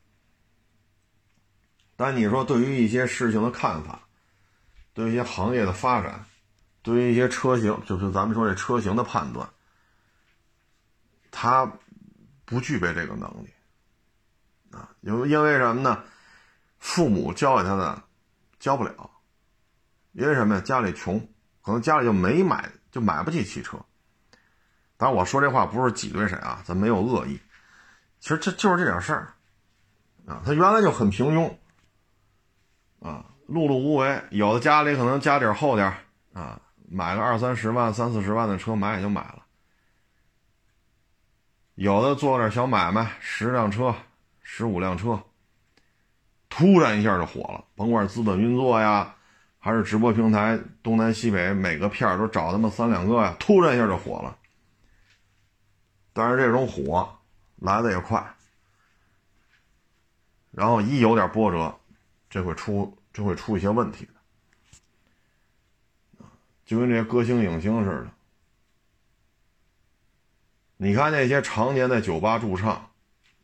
[1.97, 4.01] 但你说对于一些事情的看法，
[4.95, 6.25] 对于一些行业的发展。
[6.81, 9.47] 对于一些车型，就是咱们说这车型的判断，
[11.31, 11.71] 他
[12.47, 13.51] 不具备这个能力
[14.71, 16.03] 啊，因为因为什么呢？
[16.79, 18.03] 父母教给他的
[18.59, 19.12] 教不了，
[20.13, 20.61] 因为什么呀？
[20.61, 21.19] 家里穷，
[21.63, 23.79] 可能家里就没买，就买不起汽车。
[24.97, 27.41] 当然，我说这话不是挤兑谁啊，咱没有恶意。
[28.21, 29.35] 其实这就是这点事儿
[30.27, 31.57] 啊，他原来就很平庸
[33.01, 34.23] 啊，碌碌无为。
[34.31, 35.93] 有的家里可能家底厚点
[36.33, 36.61] 啊。
[36.95, 39.47] 买个二三十万、三四十万的车，买也就买了。
[41.75, 43.95] 有的做点小买卖，十辆车、
[44.43, 45.23] 十五辆车，
[46.51, 47.65] 突然一下就火了。
[47.75, 49.17] 甭管资本运作呀，
[49.65, 54.37] 还是直播平台东南西北每个片儿都找他妈三两个呀，突然一下就火了。
[56.13, 57.17] 但是这种火
[57.59, 58.35] 来的也快，
[60.51, 61.79] 然后一有点波折，
[62.29, 64.09] 这会出这会出一些问题。
[66.67, 68.11] 就跟这些歌星影星似的，
[70.77, 72.91] 你看那些常年在酒吧驻唱，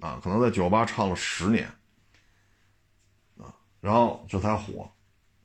[0.01, 1.69] 啊，可能在酒吧唱了十年，
[3.39, 4.91] 啊，然后这才火，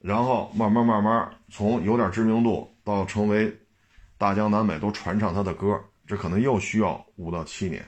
[0.04, 3.58] 然后慢慢慢慢从有点知名度到成为
[4.18, 7.84] 大江南北都传唱他的歌，这可能又需要五到七年。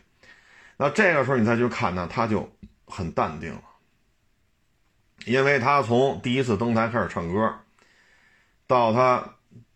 [0.77, 2.49] 那这个时候你再去看呢，他就
[2.85, 3.61] 很淡定了，
[5.25, 7.53] 因为他从第一次登台开始唱歌，
[8.65, 9.31] 到他。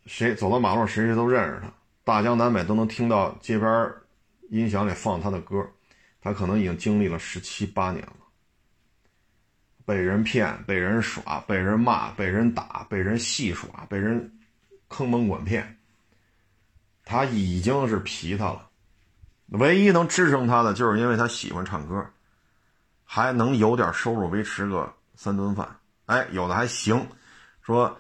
[0.06, 1.72] 谁走到马路，谁谁都认识他，
[2.04, 3.94] 大江南北都能听到街边
[4.50, 5.64] 音响里放他的歌。
[6.20, 8.14] 他可能已经经历了十七八年了，
[9.90, 14.32] 被人骗、被人耍、被人骂、被人打、被人戏耍、被人
[14.88, 15.80] 坑蒙拐骗，
[17.04, 18.70] 他已经是皮他了。
[19.48, 22.06] 唯一能支撑他的，就是因为他喜欢唱歌，
[23.04, 25.68] 还能有点收入维持个三顿饭。
[26.06, 27.04] 哎，有的还行，
[27.64, 28.00] 说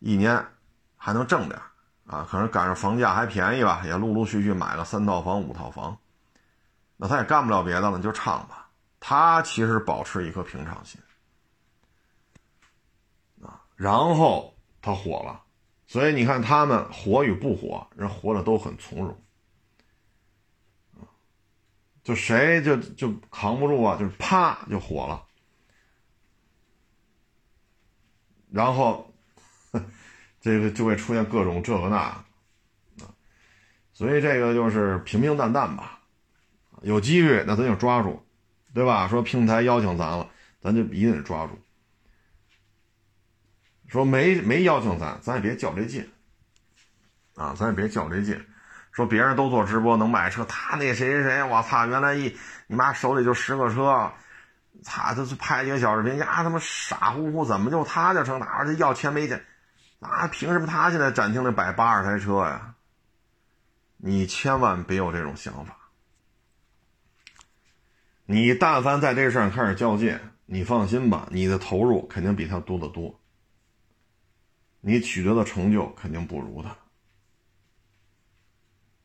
[0.00, 0.44] 一年。
[1.02, 1.58] 还能挣点
[2.06, 5.96] 啊，可能赶上房价还便宜吧，也陆陆续续买了三套房、五套房，
[6.98, 8.68] 那他也干不了别的了，就唱吧。
[9.00, 11.00] 他其实保持一颗平常心，
[13.80, 15.42] 然后他火了，
[15.86, 19.16] 所以你看他们火与不火，人活的都很从容
[22.02, 25.24] 就谁就就扛不住啊，就是啪就火了，
[28.50, 29.14] 然后
[30.42, 32.26] 这个就会出现各种这个那啊，
[33.94, 36.00] 所以这个就是平平淡淡吧，
[36.82, 38.22] 有机遇那咱就抓住。
[38.72, 39.08] 对吧？
[39.08, 41.58] 说平台邀请咱了，咱就一定得抓住。
[43.90, 46.08] 说没没邀请咱，咱也别较这劲，
[47.34, 48.46] 啊，咱也别较这劲。
[48.92, 52.36] 说别人都做直播能买车，他那谁谁谁，我操，原来一
[52.68, 54.12] 你妈手里就十个车，
[54.84, 58.38] 他就是拍几个小视频，呀，他妈傻乎乎，怎么就他就成？
[58.38, 59.44] 哪这要钱没钱？
[59.98, 62.74] 那凭什么他现在展厅里摆八十台车呀？
[63.96, 65.76] 你千万别有这种想法。
[68.24, 73.19] 你但凡在这事上开始较劲，你放心吧，你的投入肯定比他多得多，
[74.80, 76.76] 你取得的成就肯定不如他。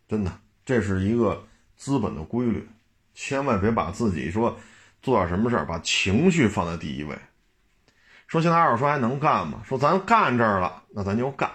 [0.08, 0.32] 真的，
[0.64, 1.46] 这是一个
[1.76, 2.68] 资本的规律，
[3.14, 4.58] 千万别把自己说
[5.02, 7.18] 做点什么事儿，把情绪放在第一位。
[8.28, 9.62] 说现在二手车还能干吗？
[9.66, 11.50] 说咱干这儿了，那咱就干，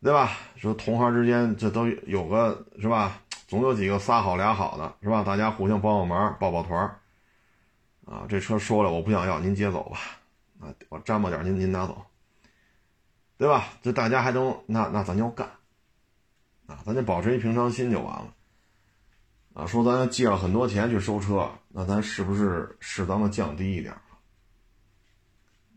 [0.00, 0.30] 对吧？
[0.56, 3.20] 说同行之间这都有个是吧？
[3.48, 5.22] 总有几个仨好俩好的，是吧？
[5.22, 6.80] 大家互相帮帮忙，抱抱团，
[8.06, 9.98] 啊，这车收了，我不想要，您接走吧，
[10.60, 12.04] 啊，我沾吧点，您您拿走，
[13.42, 13.70] 对吧？
[13.82, 15.50] 这大家还能，那那咱就干，
[16.68, 18.32] 啊，咱就保持一平常心就完了，
[19.54, 23.92] 啊，说咱借了很多钱去收车，那咱是不是适当的降低一点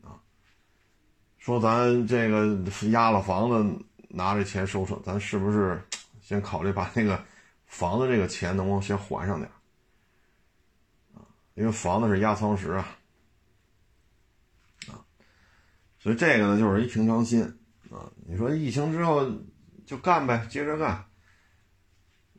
[0.03, 0.22] 啊？
[1.39, 2.55] 说咱这个
[2.91, 5.84] 压了房子拿着钱收车，咱是不是
[6.22, 7.20] 先考虑把那个？
[7.66, 9.51] 房子这个钱能不能先还上点？
[11.55, 12.88] 因为房子是压舱石，啊，
[16.06, 17.41] 所以这个呢就是一平常心
[17.89, 18.06] 啊。
[18.28, 19.28] 你说疫情之后
[19.88, 20.89] 就干呗，接着干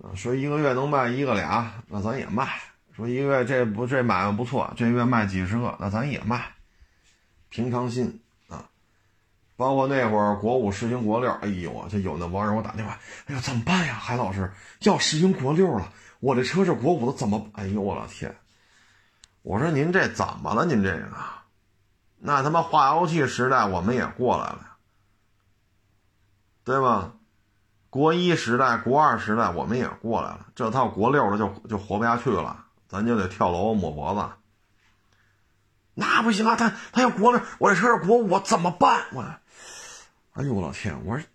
[0.01, 0.15] 啊。
[0.15, 2.49] 说一个月能卖一个俩，那咱也卖。
[2.95, 6.47] 说一个月这不这买卖不错，这月卖几十个，那咱也卖。
[7.49, 8.71] 平常心啊。
[9.57, 12.97] 包括那会儿国五实行国六，哎呦我这有那网友给我打电话，
[13.27, 13.95] 哎呦怎么办呀？
[13.95, 14.49] 海老师
[14.83, 17.51] 要实行国六了，我这车是国五的，怎么？
[17.55, 18.33] 哎呦我的天！
[19.43, 20.65] 我说您这怎么了？
[20.65, 21.11] 您这个，
[22.19, 24.77] 那他妈化油器时代我们也过来了，
[26.65, 27.13] 对吧？
[27.89, 34.29] 国一时代、国二时代我们也过来了，这套国六的就就活不下去了，咱就得跳楼抹脖子。
[35.95, 39.05] 那不行啊，他他要国六，我这车是国五，怎么办？
[39.13, 39.23] 我。
[40.33, 40.95] 哎呦我老天！
[41.07, 41.27] 我说，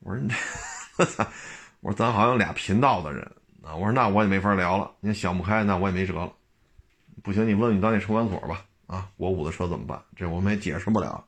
[0.00, 0.32] 我说你，
[1.80, 3.24] 我说咱好像俩频道的人
[3.64, 3.74] 啊！
[3.74, 6.32] 我说那我也没法聊了，你想不开，那我也没辙了。
[7.24, 8.64] 不行，你问问你当地车管所吧。
[8.94, 10.02] 啊，国五的车怎么办？
[10.14, 11.24] 这我们也解释不了。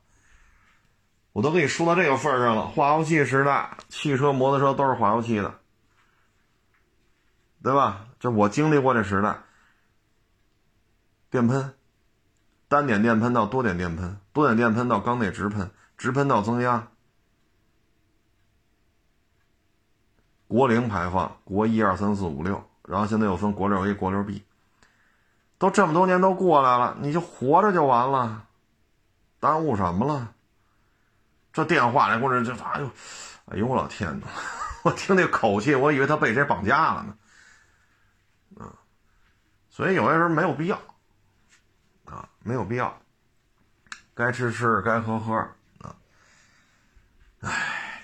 [1.33, 5.59] 我都跟你说到这个份上了，化油器时代，汽车、摩托车都是化油器的，
[7.63, 8.07] 对吧？
[8.19, 9.39] 这我经历过这时代。
[11.31, 11.73] 电喷，
[12.67, 15.71] 单点电喷到多点电喷，多点电喷到缸内直喷。
[15.97, 16.89] 直喷到增压，
[20.45, 24.43] 国零排放，国一二三四五六，然后现在又分国六 A、国六 B，
[25.57, 28.45] 都这么多年都过来了，你就活着就完了，
[29.39, 30.33] 耽误什么了？
[31.53, 32.91] 这电话里或者这哎呦，
[33.45, 34.27] 哎呦我老天呐，
[34.83, 37.15] 我听那口气，我以为他被谁绑架了呢，
[38.65, 38.75] 啊，
[39.69, 40.77] 所以有些时候没有必要，
[42.03, 42.93] 啊，没有必要，
[44.13, 45.47] 该吃吃，该喝喝。
[47.41, 48.01] 唉，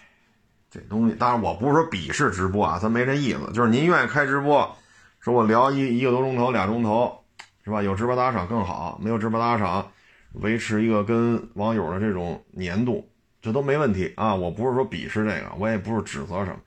[0.70, 4.78] 这东西当然我不是说鄙视直播啊，咱没这意思，就是您愿意开直播，
[5.20, 7.21] 说我聊一一个多钟头、俩钟头，
[7.64, 7.82] 是吧？
[7.82, 9.92] 有直播打赏更好，没有直播打赏，
[10.34, 13.10] 维持一个跟网友的这种粘度，
[13.42, 14.34] 这都没问题啊。
[14.34, 16.60] 我不是说鄙视这个，我也不是指责什么。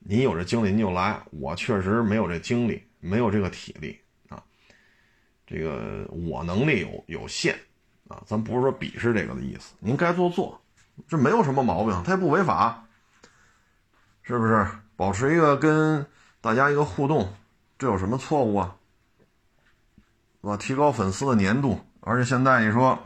[0.00, 3.98] 您有这精力您就来，我确实没有这精力，没有这个体力
[4.28, 4.42] 啊。
[5.46, 7.54] 这个我能力有有限
[8.08, 10.60] 啊，咱不是说鄙视这个的意思，您该做做。
[11.06, 12.84] 这没有什么毛病，它也不违法，
[14.22, 14.66] 是不是？
[14.96, 16.04] 保持一个跟
[16.40, 17.32] 大家一个互动，
[17.78, 18.74] 这有什么错误啊？
[20.40, 20.56] 是吧？
[20.56, 22.98] 提高粉丝的粘度，而且现在你说，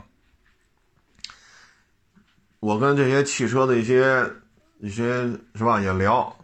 [2.59, 4.31] 我跟这些汽车的一些
[4.79, 5.23] 一些
[5.55, 6.35] 是吧也聊，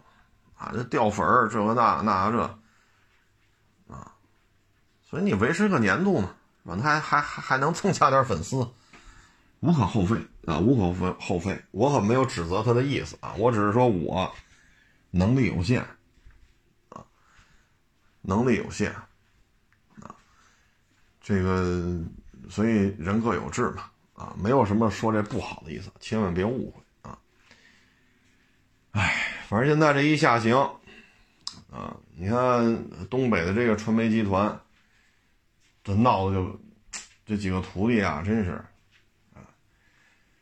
[0.56, 2.42] 啊，这掉粉儿，这个那那这，
[3.92, 4.12] 啊，
[5.02, 6.34] 所以你维持个粘度嘛，
[6.64, 6.76] 是吧？
[6.82, 8.68] 还还还还能增加点粉丝。
[9.60, 10.16] 无可厚非
[10.46, 11.62] 啊，无可厚非。
[11.70, 14.34] 我可没有指责他的意思啊，我只是说我
[15.10, 15.82] 能力有限
[16.88, 17.04] 啊，
[18.22, 18.94] 能力有限，
[21.30, 21.96] 这个
[22.50, 27.16] 所以人各有志嘛啊，没有什么说这不好的意思，千万别误会啊。
[28.90, 29.14] 哎，
[29.48, 30.56] 反正现在这一下行
[31.70, 34.60] 啊，你看东北的这个传媒集团，
[35.84, 36.60] 这闹的就
[37.24, 38.60] 这几个徒弟啊，真是。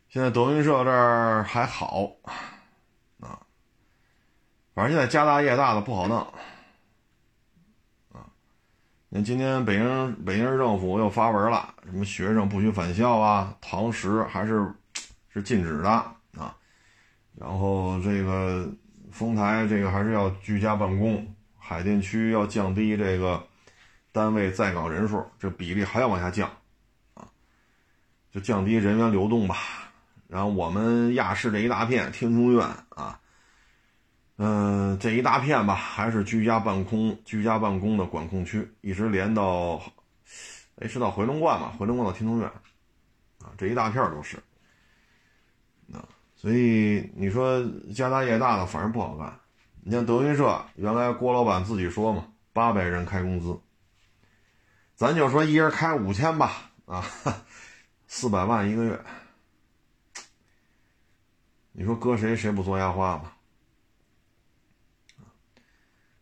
[0.08, 2.10] 现在德云社这儿还好，
[3.20, 3.38] 啊，
[4.74, 6.26] 反正现在家大业大的不好弄，
[9.10, 14.70] 你看今天北京北京市政府又发文了，什么学生不许返校啊，堂食还是
[15.30, 16.54] 是禁止的啊，
[17.34, 18.70] 然后这个
[19.10, 23.42] 丰台这个还是要居家办公，海淀区要降低这个
[24.12, 26.50] 单位在岗人数，这比例还要往下降，
[27.14, 27.24] 啊，
[28.30, 29.56] 就降低人员流动吧。
[30.28, 33.18] 然后我们亚市这一大片天通苑啊，
[34.40, 39.82] 嗯，这一大片吧，还是居家办公、居家办公的管控区，一直连到，
[40.76, 41.72] 哎，是到回龙观嘛？
[41.76, 42.48] 回龙观到天通苑，
[43.40, 44.36] 啊，这一大片都是，
[45.92, 47.60] 啊，所以你说
[47.92, 49.36] 家大业大的反而不好干。
[49.82, 53.58] 你像德云社，原来郭老板自己说嘛，八百人开工资，
[54.94, 57.04] 咱就说一人开五千吧，啊，
[58.06, 59.04] 四百万一个月。
[61.72, 63.34] 你说搁谁谁不做压花吧？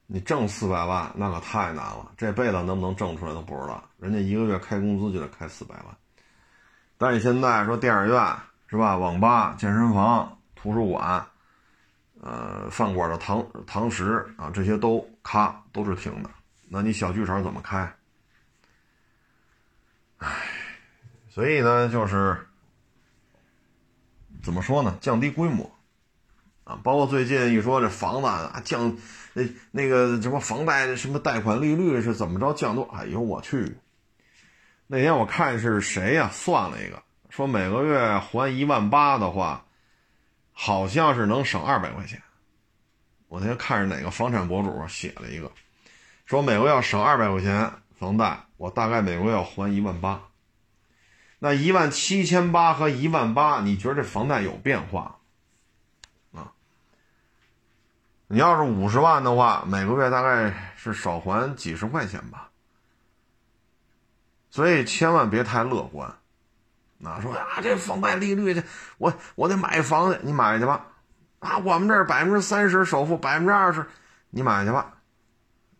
[0.06, 3.82] 你挣四百万那可太难了，这辈子能不能挣出来都不知道。
[3.98, 5.96] 人家一个月开工资就得开四百万，
[6.96, 8.36] 但是现在说电影院
[8.68, 8.96] 是吧？
[8.96, 11.26] 网吧、健身房、图书馆，
[12.20, 16.30] 呃，饭馆的堂堂食啊，这些都咔都是停的。
[16.68, 17.92] 那你小剧场怎么开？
[20.18, 20.28] 唉，
[21.28, 22.36] 所以呢，就是。
[24.42, 24.96] 怎么说呢？
[25.00, 25.68] 降低规模，
[26.62, 28.96] 啊，包括最近一说这房子啊降，
[29.36, 32.84] 那那个什么房贷什么贷款利率是怎么着降多？
[32.84, 33.76] 哎呦我去！
[34.86, 39.66] 那天我看是谁呀算了一个，说每个月还一万八的话，
[40.52, 42.22] 好像是能省二百块钱。
[43.28, 45.52] 我那天看是哪个房产博主写了一个，
[46.24, 50.22] 说每个月要省二百块钱房贷，我大概每个月要还一万八。
[51.40, 55.18] 那一万七千八和一万八，你觉得这房贷有变化？
[56.32, 56.54] 啊，
[58.28, 62.50] 你要是五十万的话，每个月大概是少还几十块钱吧。
[64.50, 66.12] 所以千万别太乐观。
[66.98, 68.62] 那说啊，这房贷利率，这
[68.98, 70.86] 我我得买房子，你买去吧。
[71.40, 73.86] 啊，我们这儿百分之三十首付，百分之二十，
[74.30, 74.94] 你买去吧。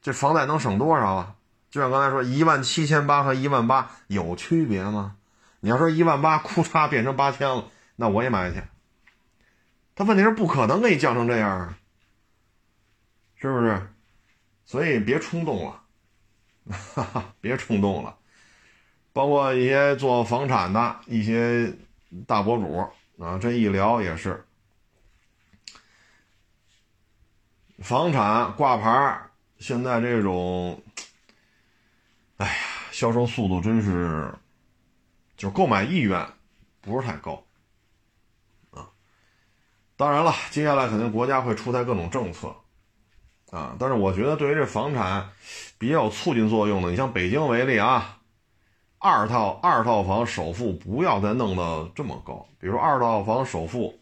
[0.02, 1.34] 这房贷能省多少啊？
[1.70, 5.16] 就像刚才说，一万七千八和一万八有区别吗？
[5.60, 7.64] 你要说一万八， 库嚓变成八千了，
[7.96, 8.62] 那我也买去。
[9.94, 11.78] 他问题是不可能给你降成这样啊，
[13.46, 13.94] 是不是？
[14.64, 15.82] 所以别冲动了，
[16.94, 18.16] 哈哈，别冲动了。
[19.12, 21.72] 包括一些做房产的一些
[22.26, 22.78] 大博主
[23.18, 24.44] 啊，这一聊也是，
[27.78, 30.82] 房产挂牌现在这种，
[32.36, 32.54] 哎呀，
[32.90, 34.34] 销售速度真是。
[35.36, 36.26] 就购买意愿
[36.80, 37.44] 不是太高，
[38.70, 38.88] 啊，
[39.94, 42.56] 当然了，接下来肯定国家会出台各种政策，
[43.50, 45.30] 啊，但是我觉得对于这房产
[45.78, 48.18] 比较有促进作用的，你像北京为例啊，
[48.98, 53.98] 二套二套房首付不要再弄到这么高，比如二套房首付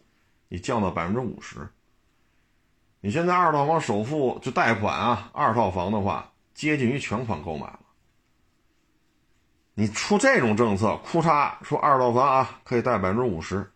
[0.47, 1.67] 你降到百分之五十，
[3.01, 7.79] 你现在二套房首付就贷款啊，二套房的话接近于全款购买了。
[9.75, 13.71] 你出这种政策，库嚓说二套房啊可以贷百分之五十，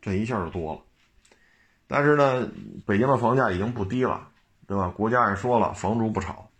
[0.00, 0.80] 这一下就多了。
[1.86, 2.48] 但是呢，
[2.84, 4.28] 北京的房价已经不低了，
[4.72, 4.88] 对吧？
[4.88, 6.50] 国家也说了，房住不炒，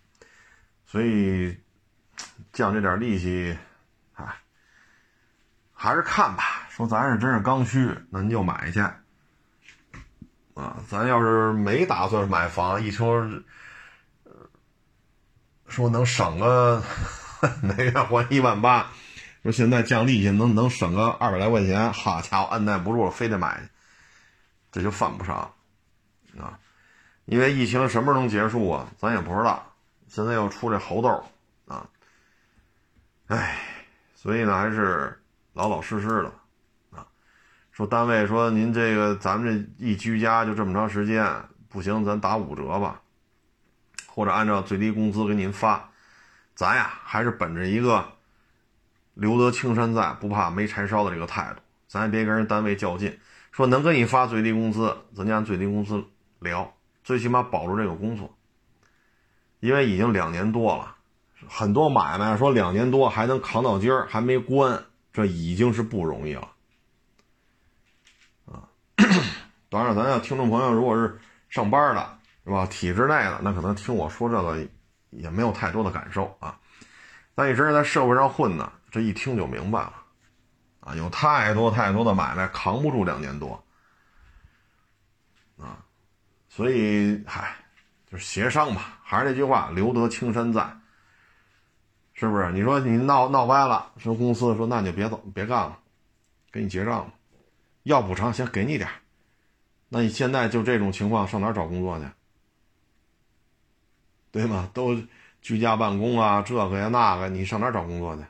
[0.85, 1.59] 所以
[2.53, 3.57] 降这点利息，
[4.13, 4.27] 哎，
[5.73, 6.69] 还是看吧。
[6.69, 8.81] 说咱是真是刚需，那您就买去。
[10.53, 13.27] 啊，咱要是没打算买房，一说，
[15.67, 16.83] 说能省个。
[17.63, 18.89] 每月还一万八，
[19.43, 23.71] 说现在降利息能能省个二百来块钱，好家伙，按耐不住了，非得买，
[24.71, 25.55] 这就犯不上
[26.39, 26.59] 啊！
[27.25, 28.89] 因为疫情什么时候能结束啊？
[28.99, 29.65] 咱也不知道。
[30.09, 31.25] 现在又出这猴痘
[31.67, 31.89] 啊，
[33.29, 33.59] 哎，
[34.15, 35.19] 所以呢，还是
[35.55, 36.33] 老老实实的
[36.91, 37.07] 啊。
[37.71, 41.27] 说单位说您这个咱们这一居家就这么长时间，
[41.71, 43.01] 不行，咱打五折吧，
[44.07, 45.89] 或者按照最低工资给您发。
[46.55, 48.05] 咱呀，还是本着一个
[49.15, 53.19] 留得青山在，不怕没柴烧的这个态度，咱也别跟人单位较劲，
[53.51, 56.05] 说能给你发最低工资，咱就按最低工资
[56.41, 56.71] 聊，
[57.03, 58.35] 最起码保住这个工作。
[59.61, 60.97] 因为已经两年多了，
[61.49, 66.51] 很多买卖说两年多还能扛到今儿还没关，这已经是不容易了。
[68.47, 68.69] 啊，
[69.69, 72.67] 当然，咱要听众朋友如果是上班的，是吧？
[72.67, 74.67] 体制内的，那可能听我说这个
[75.11, 76.59] 也没有太多的感受啊。
[77.37, 79.95] 但一直在社会上混呢，这一听就明白了，
[80.81, 83.65] 啊，有太多太多的买卖扛不住两年多，
[85.57, 85.85] 啊，
[86.55, 87.57] 所以嗨，
[88.11, 90.71] 就是协商吧，还是那句话，留得青山在，
[92.13, 92.53] 是不是？
[92.53, 95.79] 你说你闹闹歪了，说公司说那你就别走，别干了，
[96.51, 97.15] 给你结账吧，
[97.85, 98.87] 要补偿先给你点
[99.89, 102.05] 那你现在就这种情况，上哪找工作去？
[104.31, 104.69] 对吗？
[104.75, 105.03] 都。
[105.41, 108.23] 居家办公啊，这个呀那个，你上哪找工作去？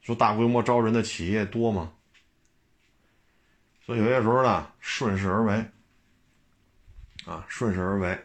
[0.00, 1.92] 说大规模招人的企业多吗？
[3.84, 5.54] 所以有些时候呢，顺势而为，
[7.26, 8.18] 啊，顺势而为。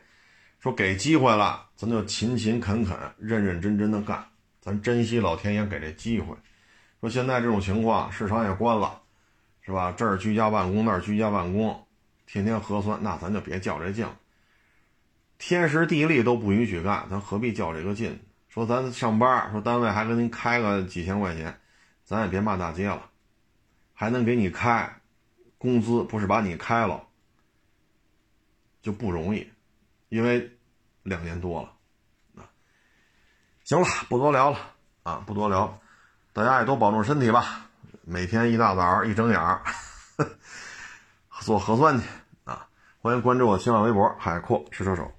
[0.60, 4.26] 说给机会了，咱就勤勤恳恳、认认真真的干，
[4.60, 6.36] 咱珍惜老天爷给这机会。
[7.00, 9.02] 说现在这种情况，市场也关了，
[9.62, 9.94] 是吧？
[9.96, 11.86] 这儿居家办公，那儿居家办公，
[12.26, 14.08] 天天核酸，那咱就别较这劲。
[15.38, 18.20] 天时地利都不允许干，咱何必较这个劲？
[18.50, 21.60] 说咱上班，说单位还给您开个几千块钱，
[22.04, 23.10] 咱也别骂大街了，
[23.94, 24.97] 还能给你开，
[25.58, 27.04] 工资不是把你开了，
[28.82, 29.52] 就不容易，
[30.10, 30.58] 因为
[31.04, 31.74] 两年多了，
[32.36, 32.50] 啊，
[33.64, 34.60] 行了，不多聊了
[35.04, 35.80] 啊，不多聊，
[36.34, 37.70] 大家也多保重身体吧，
[38.04, 39.64] 每天一大早一睁眼儿
[41.42, 42.08] 做核酸去
[42.44, 42.68] 啊，
[43.00, 45.12] 欢迎关注我新浪微博海阔试车手。